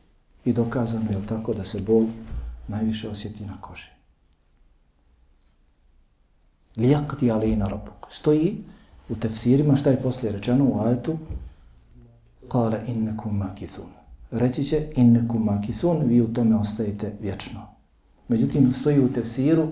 [0.44, 2.04] I dokazano je tako da se bol
[2.68, 3.88] najviše osjeti na koži.
[6.76, 8.06] Lijaqdi alejna rabuk.
[8.10, 8.56] Stoji
[9.08, 11.18] u tefsirima šta je poslije rečeno u ajetu
[12.48, 13.90] kale innekum makithun.
[14.30, 17.60] Reći će innekum makithun, vi u tome ostajete vječno.
[18.28, 19.68] Međutim, stoji u tefsiru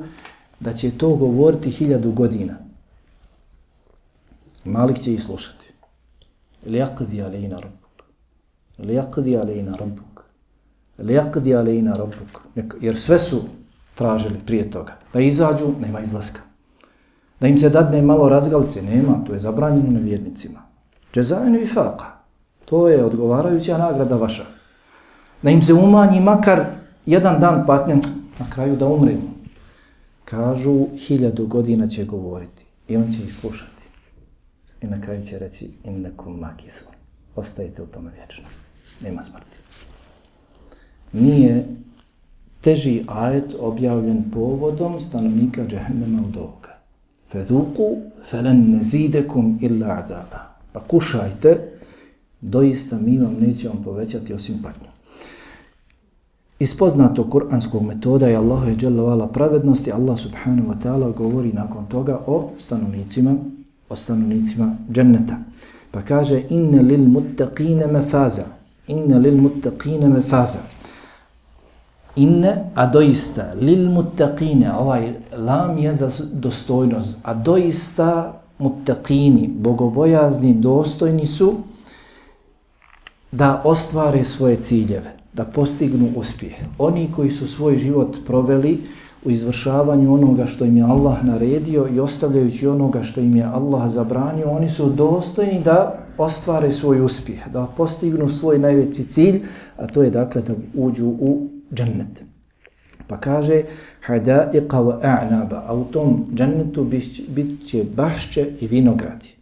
[0.61, 2.57] da će to govoriti hiljadu godina.
[4.64, 5.72] Malik će ih slušati.
[6.66, 8.03] Ili akdi alejna rabbuk.
[8.78, 10.16] Ili akdi alejna rabbuk.
[10.99, 12.40] Lijakdi akdi alejna rabbuk.
[12.80, 13.42] Jer sve su
[13.94, 14.97] tražili prije toga.
[15.12, 16.40] Da izađu, nema izlaska.
[17.40, 20.62] Da im se dadne malo razgalice, nema, to je zabranjeno nevjernicima.
[21.12, 22.16] Džezajn vifaqa.
[22.64, 24.44] To je odgovarajuća nagrada vaša.
[25.42, 26.64] Da im se umanji makar
[27.07, 27.94] jedan dan patnje,
[28.38, 29.34] na kraju da umremo.
[30.24, 33.82] Kažu, hiljadu godina će govoriti i on će ih slušati.
[34.82, 36.92] I na kraju će reći, innekum makithun.
[37.36, 38.44] Ostajite u tome vječno.
[39.03, 39.66] Nema smrti.
[41.13, 41.67] Nije
[42.61, 46.79] teži ajet objavljen povodom stanovnika džehennema od ovoga.
[47.33, 47.97] Feduku
[48.31, 50.57] felen nezidekum illa adaba.
[50.73, 51.59] Pa kušajte,
[52.41, 54.89] doista mi vam nećemo povećati osim patnju.
[56.59, 61.87] Iz poznatog kuranskog metoda je Allah je dželovala pravednosti, Allah subhanahu wa ta'ala govori nakon
[61.87, 63.37] toga o stanovnicima,
[63.89, 65.37] o stanovnicima dženneta.
[65.91, 68.45] Pa kaže, inne lil muttaqine mefaza,
[68.87, 70.59] inne lil muttaqine mefaza.
[72.17, 81.27] Inne, a doista, lil muttaqine, ovaj lam je za dostojnost, a doista muttaqini, bogobojazni, dostojni
[81.27, 81.55] su
[83.33, 86.55] da ostvare svoje ciljeve da postignu uspjeh.
[86.79, 88.79] Oni koji su svoj život proveli
[89.25, 93.91] u izvršavanju onoga što im je Allah naredio i ostavljajući onoga što im je Allah
[93.91, 99.43] zabranio, oni su dostojni da ostvare svoj uspjeh, da postignu svoj najveći cilj,
[99.77, 102.25] a to je dakle da uđu u džennet.
[103.07, 103.62] Pa kaže,
[104.07, 106.85] hadaiqa wa a'naba, a u tom džennetu
[107.29, 109.37] bit će bašće i vinogradi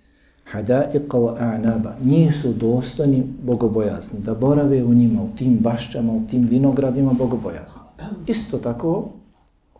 [0.54, 6.22] hadaiqa wa a'naba, njih su dostojni bogobojazni, da borave u njima, u tim bašćama, u
[6.30, 7.82] tim vinogradima bogobojazni.
[8.26, 9.08] Isto tako,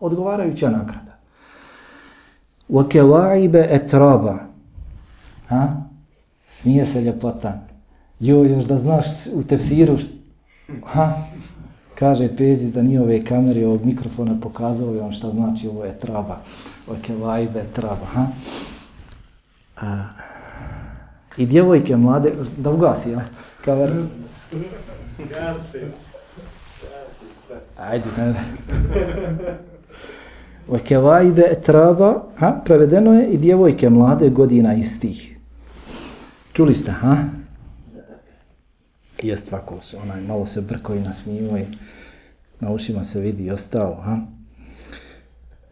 [0.01, 1.15] odgovarajuća nagrada.
[2.69, 4.39] Wa kewaibe etraba,
[5.47, 5.83] ha?
[6.49, 7.67] smije se ljepota.
[8.21, 9.99] Jo, još da znaš u tefsiru,
[10.85, 11.13] ha?
[11.99, 16.39] Kaže Pezi da nije ove kamere, ovog mikrofona pokazao vam šta znači ovo je traba.
[16.89, 18.27] Wa vajbe etraba, ha?
[19.77, 20.05] A,
[21.37, 23.25] I djevojke mlade, da ugasi, ja?
[23.65, 23.93] Kaver.
[27.79, 28.35] Ajde, ne.
[30.69, 35.37] O kevajbe traba, ha, prevedeno je i djevojke mlade godina istih.
[36.53, 37.17] Čuli ste, ha?
[39.25, 41.65] Jest ovako se, onaj malo se brko i nasmijuo i
[42.61, 44.19] na ušima se vidi i ostalo, ha?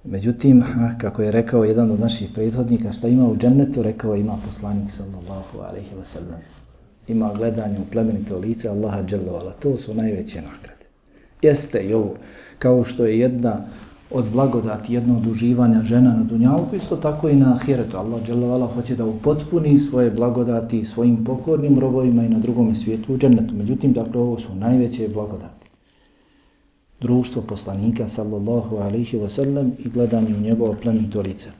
[0.04, 0.64] Međutim,
[1.00, 5.58] kako je rekao jedan od naših prethodnika, što ima u džennetu, rekao ima poslanik sallallahu
[5.58, 6.40] alaihi wa sallam.
[7.08, 9.52] Ima gledanje u plemenito lice Allaha dželovala.
[9.52, 10.86] To su najveće nagrade.
[11.42, 12.16] Jeste i ovo,
[12.58, 13.64] kao što je jedna
[14.14, 17.96] od blagodati, jednog duživanja žena na dunjalku, isto tako i na ahiretu.
[17.96, 23.18] Allah dželovala hoće da upotpuni svoje blagodati svojim pokornim robovima i na drugom svijetu u
[23.18, 23.54] džennetu.
[23.54, 25.62] Međutim, dakle, ovo su najveće blagodati
[27.02, 31.50] društvo poslanika sallallahu alaihi wa sallam i gledanje u njegovo plemenito lice.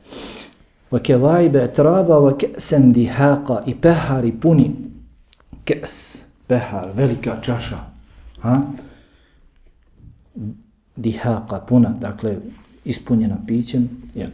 [0.91, 4.71] Wa اَتْرَابَ etraba wa ke'sen dihaqa i pehari puni.
[5.65, 7.79] Ke's, pehar, velika čaša.
[8.41, 8.63] Ha?
[10.97, 12.37] Dihaqa, puna, dakle,
[12.85, 13.89] ispunjena pićem.
[14.15, 14.31] Jel?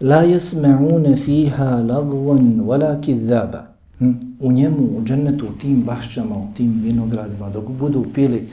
[0.00, 3.66] La yasma'una fiha lagwan wala kidhaba.
[3.98, 4.12] Hm?
[4.40, 8.48] U njemu, u džennetu, u tim bašćama, u tim vinogradima, dok budu pili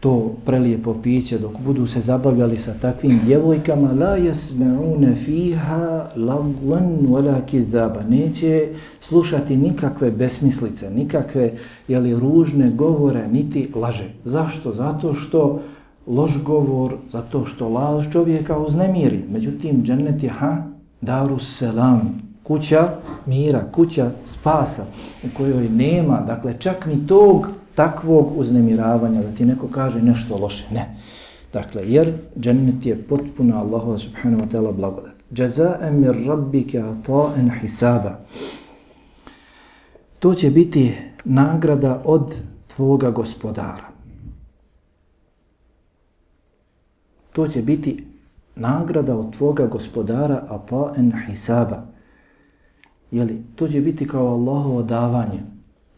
[0.00, 7.40] to prelijepo piće, dok budu se zabavljali sa takvim djevojkama, la yasma'una fiha lagwan wala
[7.46, 8.02] kidhaba.
[8.08, 8.68] Neće
[9.00, 11.52] slušati nikakve besmislice, nikakve
[11.88, 14.10] jeli, ružne govore, niti laže.
[14.24, 14.72] Zašto?
[14.72, 15.62] Zato što
[16.06, 19.24] loš govor, zato što laž čovjeka uznemiri.
[19.30, 20.56] Međutim, džennet je ha,
[21.00, 22.88] daru selam, kuća
[23.26, 24.84] mira, kuća spasa,
[25.24, 30.64] u kojoj nema, dakle, čak ni tog takvog uznemiravanja, da ti neko kaže nešto loše.
[30.70, 30.96] Ne.
[31.52, 35.14] Dakle, jer džennet je potpuno Allahova subhanahu wa ta'ala blagodat.
[35.30, 38.18] Jaza'en mir rabbike ata'en hisaba.
[40.18, 40.92] To će biti
[41.24, 42.36] nagrada od
[42.76, 43.95] tvoga gospodara.
[47.36, 48.06] To će biti
[48.54, 51.82] nagrada od tvoga gospodara ata'en hisaba.
[53.10, 55.40] Jeli, to će biti kao Allahovo davanje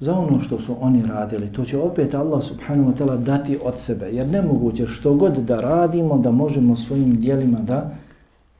[0.00, 1.52] za ono što su oni radili.
[1.52, 4.10] To će opet Allah subhanahu wa ta'ala dati od sebe.
[4.12, 7.94] Jer nemoguće što god da radimo, da možemo svojim dijelima da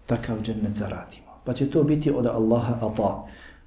[0.06, 1.32] takav džennet zaradimo.
[1.44, 3.26] Pa će to biti od Allaha ata.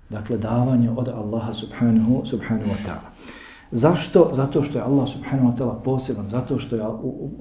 [0.09, 3.40] Dakle, davanje od Allaha subhanahu, subhanahu wa ta'ala.
[3.71, 4.29] Zašto?
[4.33, 6.83] Zato što je Allah subhanahu wa ta'ala poseban, zato što je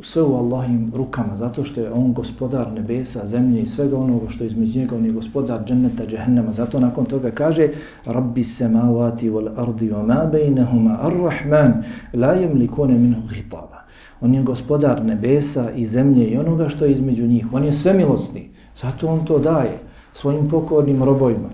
[0.03, 4.45] sve u Allahim rukama, zato što je on gospodar nebesa, zemlje i svega onoga što
[4.45, 6.53] je između njega, on je gospodar dženneta, džehennema.
[6.53, 7.69] Zato nakon toga kaže
[8.05, 11.83] Rabbi semavati wal ardi wa ma bejnehuma ar-Rahman
[12.15, 13.83] la jemlikone minhu hitaba.
[14.21, 17.47] On je gospodar nebesa i zemlje i onoga što je između njih.
[17.53, 18.51] On je svemilosni.
[18.83, 19.79] Zato on to daje
[20.13, 21.49] svojim pokornim robojima.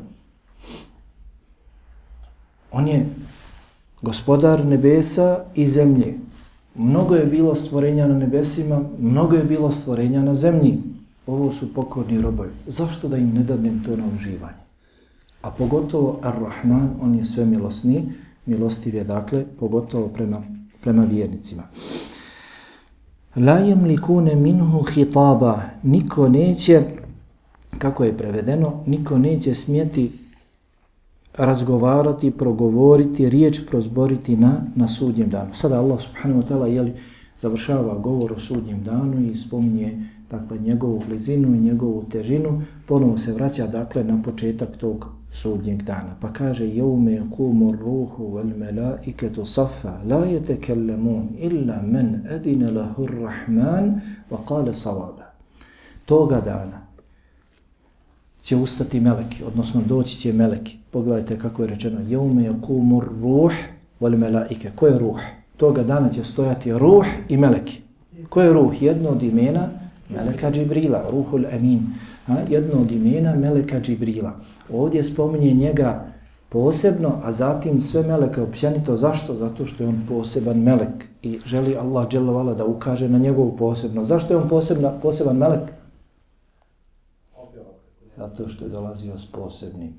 [2.73, 3.07] On je
[4.03, 6.15] gospodar nebesa i zemlje.
[6.75, 10.79] Mnogo je bilo stvorenja na nebesima, mnogo je bilo stvorenja na zemlji.
[11.27, 12.51] ovo su pokorni robovi.
[12.67, 14.63] Zašto da im ne dadnem to na uživanje?
[15.43, 18.13] A pogotovo Ar-Rahman, on je sve milosni,
[18.47, 20.43] milostiv je dakle, pogotovo prema,
[20.81, 21.63] prema vjernicima.
[23.37, 26.83] La yamlikune minhu hitaba, niko neće,
[27.79, 30.13] kako je prevedeno, niko neće smjeti
[31.39, 35.55] razgovarati, progovoriti, riječ prozboriti na, na sudnjem danu.
[35.55, 36.93] Sada Allah subhanahu wa ta'ala jeli,
[37.39, 43.33] završava govor o sudnjem danu i spominje dakle, njegovu blizinu i njegovu težinu, ponovo se
[43.33, 46.17] vraća dakle na početak tog sudnjeg dana.
[46.21, 54.01] Pa kaže jeume kumu ruhu wal melaiketu safa la yetekellemun illa men edine lahu rahman
[54.31, 55.33] wa kale savaba.
[56.07, 56.86] Toga dana
[58.47, 60.77] će ustati meleki, odnosno doći će meleki.
[60.91, 63.53] Pogledajte kako je rečeno jeume kumu ruh
[64.01, 64.71] wal melaike.
[64.75, 65.21] Ko je ruh?
[65.57, 67.81] Toga dana će stojati ruh i meleki.
[68.29, 68.83] Ko je ruh?
[68.83, 69.69] Jedno od imena
[70.09, 71.81] Meleka Džibrila, Ruhul Amin.
[72.27, 72.37] Ha?
[72.49, 74.33] jedno od imena Meleka Džibrila.
[74.73, 76.07] Ovdje spominje njega
[76.49, 78.97] posebno, a zatim sve meleke općenito.
[78.97, 79.35] Zašto?
[79.37, 84.05] Zato što je on poseban melek i želi Allah dželovala da ukaže na njegovu posebno.
[84.05, 85.71] Zašto je on posebna, poseban melek?
[88.27, 89.95] Zato što je dolazio s posebnim.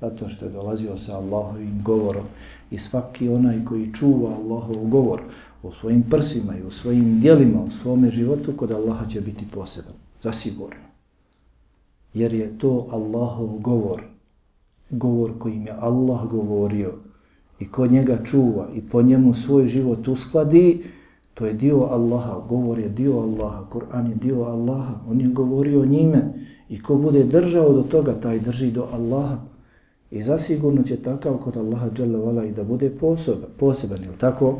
[0.00, 2.24] Zato što je dolazio sa Allahovim govorom.
[2.70, 5.20] I svaki onaj koji čuva Allahov govor
[5.62, 9.94] u svojim prsima i u svojim dijelima, u svome životu, kod Allaha će biti poseban.
[10.22, 10.88] Zasigurno
[12.14, 14.02] jer je to Allahov govor,
[14.90, 16.92] govor kojim je Allah govorio
[17.60, 20.84] i ko njega čuva i po njemu svoj život uskladi,
[21.34, 25.86] to je dio Allaha, govor je dio Allaha, Kur'an je dio Allaha, on je govorio
[25.86, 26.32] njime
[26.68, 29.38] i ko bude držao do toga, taj drži do Allaha.
[30.10, 34.58] I zasigurno će takav kod Allaha dželavala i da bude poseban, poseban, je tako?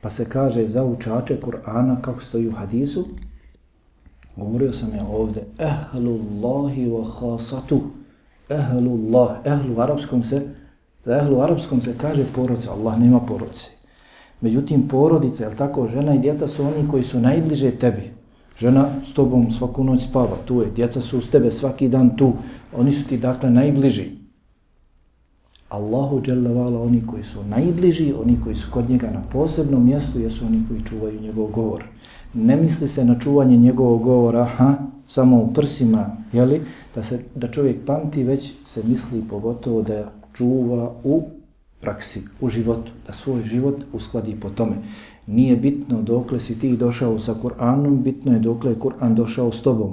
[0.00, 3.04] Pa se kaže za učače Kur'ana, kako stoji u hadisu,
[4.38, 7.80] Govorio sam ja ovdje, ehlullahi wa khasatu.
[8.48, 10.42] Ehlullah, ehlu u arapskom se,
[11.04, 13.70] za ehlu u arapskom se kaže porodca, Allah nema porodce.
[14.40, 18.12] Međutim, porodica, je tako, žena i djeca su oni koji su najbliže tebi.
[18.58, 22.32] Žena s tobom svaku noć spava, tu je, djeca su s tebe svaki dan tu,
[22.76, 24.10] oni su ti dakle najbliži.
[25.68, 30.46] Allahu dželle oni koji su najbliži, oni koji su kod njega na posebnom mjestu, jesu
[30.46, 31.84] oni koji čuvaju njegov govor
[32.34, 34.74] ne misli se na čuvanje njegovog govora ha,
[35.06, 36.60] samo u prsima, jeli,
[36.94, 41.22] da, se, da čovjek pamti, već se misli pogotovo da čuva u
[41.80, 44.76] praksi, u životu, da svoj život uskladi po tome.
[45.28, 49.62] Nije bitno dokle si ti došao sa Kur'anom, bitno je dokle je Kur'an došao s
[49.62, 49.92] tobom.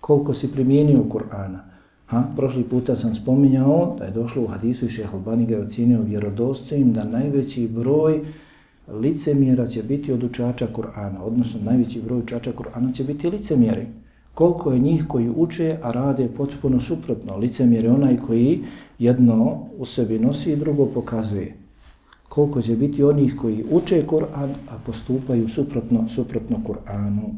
[0.00, 1.58] Koliko si primijenio Kur'ana.
[2.06, 2.22] Ha?
[2.36, 6.02] Prošli puta sam spominjao da je došlo u hadisu i šeha Albani ga je ocjenio
[6.02, 8.20] vjerodostojim da najveći broj
[9.00, 13.86] licemjera će biti od učača Kur'ana, odnosno najveći broj učača Kur'ana će biti licemjeri.
[14.34, 17.36] Koliko je njih koji uče, a rade potpuno suprotno.
[17.36, 18.60] Licemjer je onaj koji
[18.98, 21.63] jedno u sebi nosi i drugo pokazuje.
[22.28, 27.34] Koliko će biti onih koji uče Kur'an, a postupaju suprotno, suprotno Kur'anu.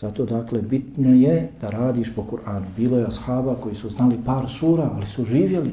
[0.00, 2.64] Zato dakle bitno je da radiš po Kur'anu.
[2.76, 5.72] Bilo je ashaba koji su znali par sura, ali su živjeli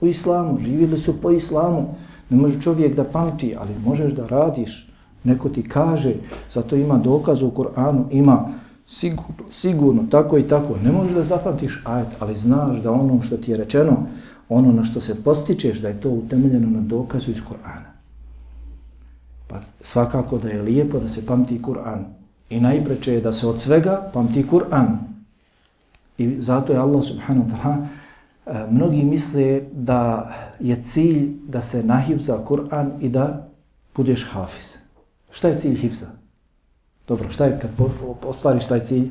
[0.00, 1.94] u islamu, živjeli su po islamu.
[2.30, 4.92] Ne može čovjek da pamti, ali možeš da radiš.
[5.24, 6.14] Neko ti kaže,
[6.50, 8.48] zato ima dokaz u Kur'anu, ima
[8.86, 10.76] sigurno, sigurno, tako i tako.
[10.84, 13.96] Ne možeš da zapamtiš ajet, ali znaš da ono što ti je rečeno,
[14.48, 17.90] ono na što se postičeš, da je to utemeljeno na dokazu iz Kur'ana.
[19.46, 22.04] Pa svakako da je lijepo da se pamti Kur'an.
[22.50, 24.96] I najpreče je da se od svega pamti Kur'an.
[26.18, 27.86] I zato je Allah subhanahu wa ta'ala
[28.46, 33.48] e, mnogi misle da je cilj da se nahivza Kur'an i da
[33.96, 34.76] budeš hafiz.
[35.30, 36.06] Šta je cilj hivza?
[37.08, 37.70] Dobro, šta je kad
[38.22, 39.10] ostvariš taj cilj?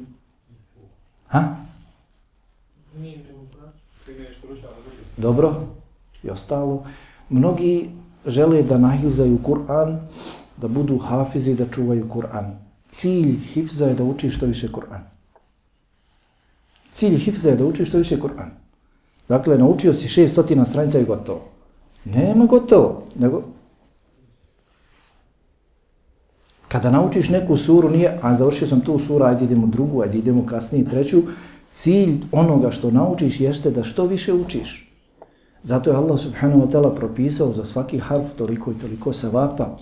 [1.28, 1.65] Ha?
[5.18, 5.56] Dobro,
[6.24, 6.84] i ostalo.
[7.30, 7.90] Mnogi
[8.26, 9.98] žele da nahivzaju Kur'an,
[10.58, 12.52] da budu hafizi da čuvaju Kur'an.
[12.90, 15.02] Cilj hifza je da učiš što više Kur'an.
[16.94, 18.50] Cilj hifza je da učiš što više Kur'an.
[19.30, 21.42] Dakle, naučio si 600 stranica i gotovo.
[22.06, 23.44] Nema gotovo, nego...
[26.68, 30.46] Kada naučiš neku suru, nije, a završio sam tu suru, ajde idemo drugu, ajde idemo
[30.46, 31.24] kasnije treću,
[31.70, 34.95] cilj onoga što naučiš jeste da što više učiš.
[35.66, 39.78] Zato je Allah subhanahu wa ta'ala propisao za svaki harf toliko i toliko savapa.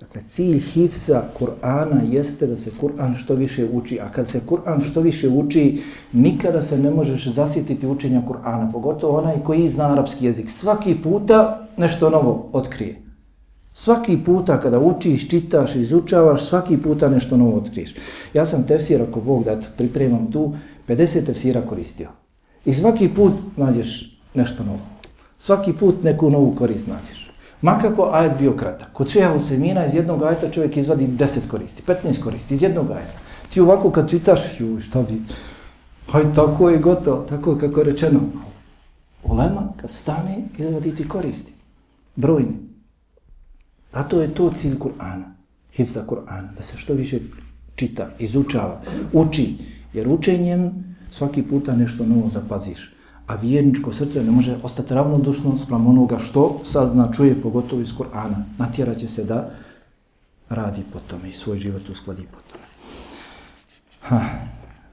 [0.00, 4.80] Dakle, cilj hifza Kur'ana jeste da se Kur'an što više uči, a kad se Kur'an
[4.80, 5.82] što više uči,
[6.12, 10.50] nikada se ne možeš zasjetiti učenja Kur'ana, pogotovo onaj koji zna arapski jezik.
[10.50, 13.02] Svaki puta nešto novo otkrije.
[13.72, 17.94] Svaki puta kada učiš, čitaš, izučavaš, svaki puta nešto novo otkriješ.
[18.34, 20.52] Ja sam tefsir, ako Bog da pripremam tu,
[20.88, 22.08] 50 tefsira koristio.
[22.64, 24.80] I svaki put nađeš nešto novo.
[25.38, 27.30] Svaki put neku novu korist nađeš.
[27.62, 28.92] Makako ajet bio kratak.
[28.92, 33.18] Kod šeha Usemina iz jednog ajeta čovjek izvadi 10 koristi, 15 koristi iz jednog ajeta.
[33.48, 35.22] Ti ovako kad čitaš, ju, šta bi,
[36.08, 38.20] haj tako je gotovo, tako je kako je rečeno.
[39.24, 41.52] Ulema kad stane, izvadi ti koristi.
[42.16, 42.58] Brojni.
[43.92, 45.24] Zato je to cilj Kur'ana,
[45.72, 47.18] hivza Kur'ana, da se što više
[47.74, 48.80] čita, izučava,
[49.12, 49.56] uči,
[49.92, 50.70] jer učenjem
[51.10, 52.93] svaki puta nešto novo zapaziš.
[53.26, 58.42] A vjerničko srce ne može ostati ravnodušno sprem onoga što sazna, čuje, pogotovo iz Kur'ana.
[58.58, 59.50] Natjerat će se da
[60.48, 62.64] radi po tome i svoj život uskladi po tome.
[64.00, 64.20] Ha.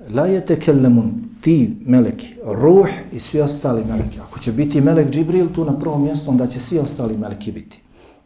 [0.09, 1.11] La je tekellemun
[1.41, 4.19] ti meleki, ruh i svi ostali meleki.
[4.19, 7.81] Ako će biti melek Džibril tu na prvom mjestu, onda će svi ostali meleki biti.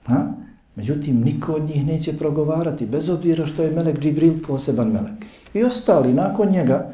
[0.06, 0.28] Ha?
[0.76, 5.26] Međutim, niko od njih neće progovarati, bez obzira što je melek Džibril poseban melek.
[5.54, 6.94] I ostali nakon njega,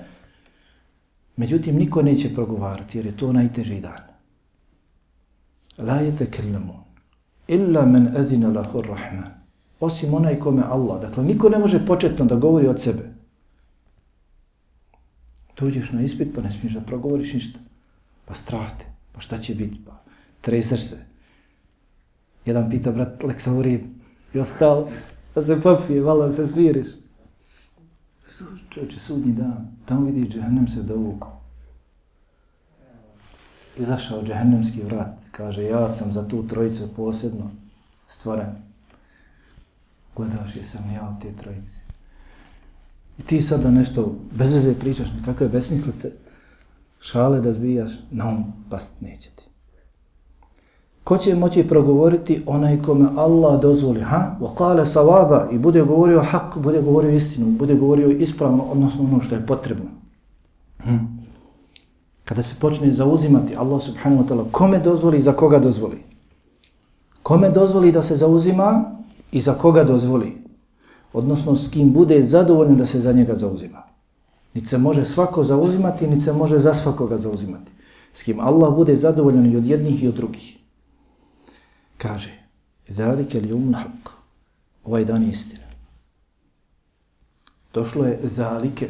[1.41, 4.05] međutim, niko neće progovarati, jer je to najteži dan.
[5.77, 6.81] La je tekellemun
[7.51, 9.31] illa men edina lahur rahman.
[9.79, 11.01] Osim onaj kome Allah.
[11.01, 13.09] Dakle, niko ne može početno da govori od sebe.
[15.59, 17.59] Dođeš na ispit pa ne smiješ da progovoriš ništa.
[18.25, 18.85] Pa strah te.
[19.11, 19.81] Pa šta će biti?
[19.85, 19.97] Pa
[20.41, 20.97] treseš se.
[22.45, 23.89] Jedan pita brat Leksaurin.
[24.33, 24.87] I ostao
[25.35, 26.87] da se popije, malo se smiriš.
[28.69, 29.67] Čovječe, sudnji dan.
[29.85, 31.27] Tamo vidiš džehennem se dovuku.
[33.77, 35.23] Izašao džehennemski vrat.
[35.31, 37.51] Kaže, ja sam za tu trojicu posebno
[38.07, 38.55] stvoren.
[40.15, 41.81] Gledaš je sam ja te trojice.
[43.19, 46.11] I ti sada nešto bez veze pričaš, nekakve besmislice,
[46.99, 49.50] šale da zbijaš, na um past neće ti.
[51.03, 54.37] Ko će moći progovoriti onaj kome Allah dozvoli, ha?
[54.41, 59.21] Wa qala savaba i bude govorio hak, bude govorio istinu, bude govorio ispravno, odnosno ono
[59.21, 59.85] što je potrebno.
[60.83, 60.97] Hm.
[62.25, 65.97] Kada se počne zauzimati Allah subhanahu wa ta'ala, kome dozvoli i za koga dozvoli?
[67.23, 68.95] Kome dozvoli da se zauzima
[69.31, 70.41] i za koga dozvoli?
[71.13, 73.83] odnosno s kim bude zadovoljan da se za njega zauzima.
[74.53, 77.71] Niti se može svako zauzimati, niti se može za svakoga zauzimati.
[78.13, 80.57] S kim Allah bude zadovoljan i od jednih i od drugih.
[82.01, 82.31] Kaže,
[82.89, 84.09] Zalike li umun haq.
[84.83, 85.65] Ovaj dan je istina.
[87.73, 88.89] Došlo je zalike,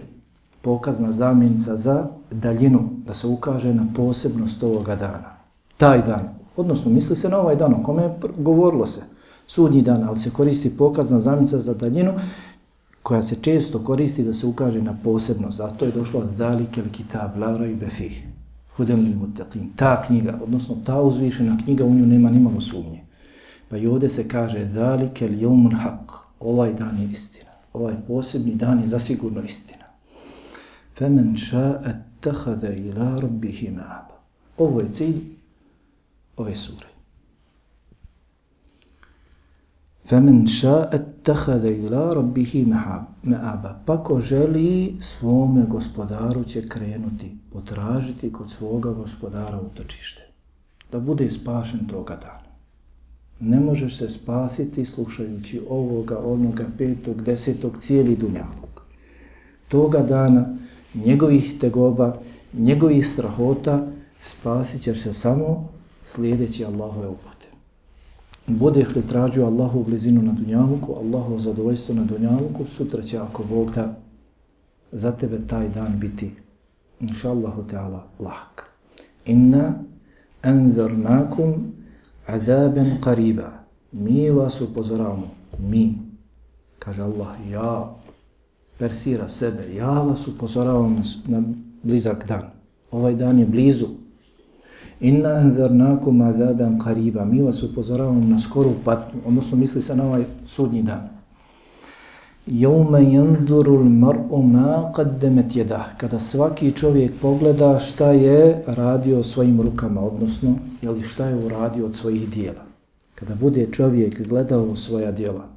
[0.61, 5.35] pokazna zamjenica za daljinu, da se ukaže na posebnost ovoga dana.
[5.77, 9.01] Taj dan, odnosno misli se na ovaj dan, o kome je govorilo se
[9.47, 12.13] sudnji dan, ali se koristi pokazna zamjenica za daljinu,
[13.03, 15.57] koja se često koristi da se ukaže na posebnost.
[15.57, 18.30] Zato je došlo Zalike li kitab la rajbe fih.
[18.81, 19.69] Huden lil muttaqin.
[19.77, 23.03] Ta knjiga, odnosno ta uzvišena knjiga, u nju nema nimalo sumnje.
[23.69, 26.13] Pa i ovdje se kaže Dalike li jomun haq.
[26.39, 27.51] Ovaj dan je istina.
[27.73, 29.85] Ovaj posebni dan je zasigurno istina.
[30.97, 34.17] Femen ša'at tahada ila rabbihi ma'aba.
[34.57, 35.21] Ovo je cilj
[36.37, 36.90] ove sure.
[40.06, 42.52] فَمَنْ شَاءَ اتَّخَذَ إِلَىٰ رَبِّهِ
[43.24, 50.22] مَعَابَ Pa ko želi svome gospodaru će krenuti, potražiti kod svoga gospodara utočište.
[50.92, 52.46] Da bude spašen toga dana.
[53.40, 58.82] Ne možeš se spasiti slušajući ovoga, onoga, petog, desetog, cijeli dunjalog.
[59.68, 60.56] Toga dana,
[60.94, 62.16] njegovih tegoba,
[62.52, 63.86] njegovih strahota,
[64.22, 65.68] spasit ćeš se samo
[66.02, 67.39] slijedeći Allahove upute
[68.59, 73.71] budeš li tražio Allahu blizinu na dunjavuku, Allahu zadovoljstvo na dunjavuku, sutra će ako Bog
[73.71, 73.95] da
[74.91, 76.31] za tebe taj dan biti,
[76.99, 78.61] inša Allahu Teala, lahk.
[79.25, 79.73] Inna
[80.43, 81.53] enzarnakum
[82.25, 83.49] adaben qariba.
[83.91, 85.27] Mi vas upozoravamo,
[85.59, 85.97] mi,
[86.79, 87.95] kaže Allah, ja,
[88.77, 91.43] persira sebe, ja vas upozoravam na, na
[91.83, 92.49] blizak dan.
[92.91, 93.87] Ovaj dan je blizu,
[95.01, 97.25] Inna anzarnakum azaban qariba.
[97.25, 101.09] Mi vas upozoravamo na skoru patnju, odnosno misli se na ovaj sudnji dan.
[102.47, 105.97] Jaume yanzuru al-mar'u ma qaddamat yadah.
[105.97, 111.85] Kada svaki čovjek pogleda šta je radio svojim rukama, odnosno je li šta je uradio
[111.85, 112.61] od svojih dijela.
[113.15, 115.47] Kada bude čovjek gledao svoja dijela,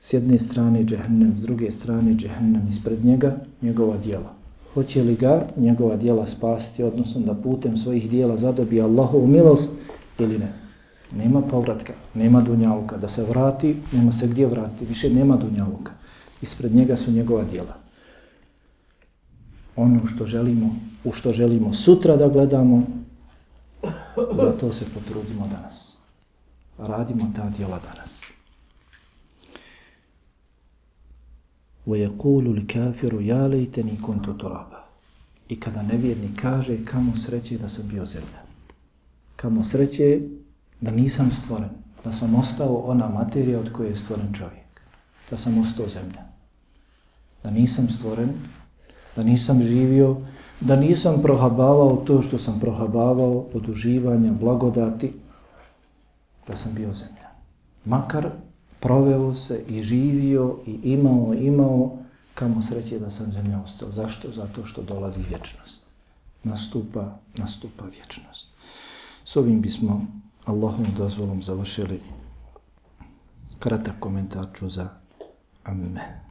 [0.00, 4.35] s jedne strane džehennem, s druge strane džehennem, ispred njega njegova dijela
[4.76, 9.72] hoće li ga njegova dijela spasti, odnosno da putem svojih dijela zadobije Allahovu milost
[10.18, 10.52] ili ne.
[11.16, 12.96] Nema povratka, nema dunjaluka.
[12.96, 15.92] Da se vrati, nema se gdje vrati, više nema dunjaluka.
[16.42, 17.76] Ispred njega su njegova dijela.
[19.76, 22.82] Ono što želimo, u što želimo sutra da gledamo,
[24.36, 25.98] zato se potrudimo danas.
[26.78, 28.35] Radimo ta djela danas.
[31.87, 34.81] وَيَقُولُ الْكَافِرُ يَا لَيْتَنِي كُنْتُ تُرَابًا
[35.49, 38.41] I kada nevjernik kaže kamo sreće da sam bio zemlja.
[39.35, 40.19] Kamo sreće
[40.81, 41.69] da nisam stvoren,
[42.03, 44.81] da sam ostao ona materija od koje je stvoren čovjek.
[45.29, 46.23] Da sam ostao zemlja.
[47.43, 48.29] Da nisam stvoren,
[49.15, 50.17] da nisam živio,
[50.61, 55.13] da nisam prohabavao to što sam prohabavao od uživanja, blagodati,
[56.47, 57.29] da sam bio zemlja.
[57.85, 58.29] Makar
[58.86, 61.98] proveo se i živio i imao, imao,
[62.34, 63.92] kamo sreće da sam zemlja ostao.
[63.92, 64.32] Zašto?
[64.32, 65.82] Zato što dolazi vječnost.
[66.44, 68.50] Nastupa, nastupa vječnost.
[69.24, 70.06] S ovim bismo
[70.44, 72.00] Allahom dozvolom završili
[73.58, 74.88] kratak komentar za
[75.64, 76.25] Amme.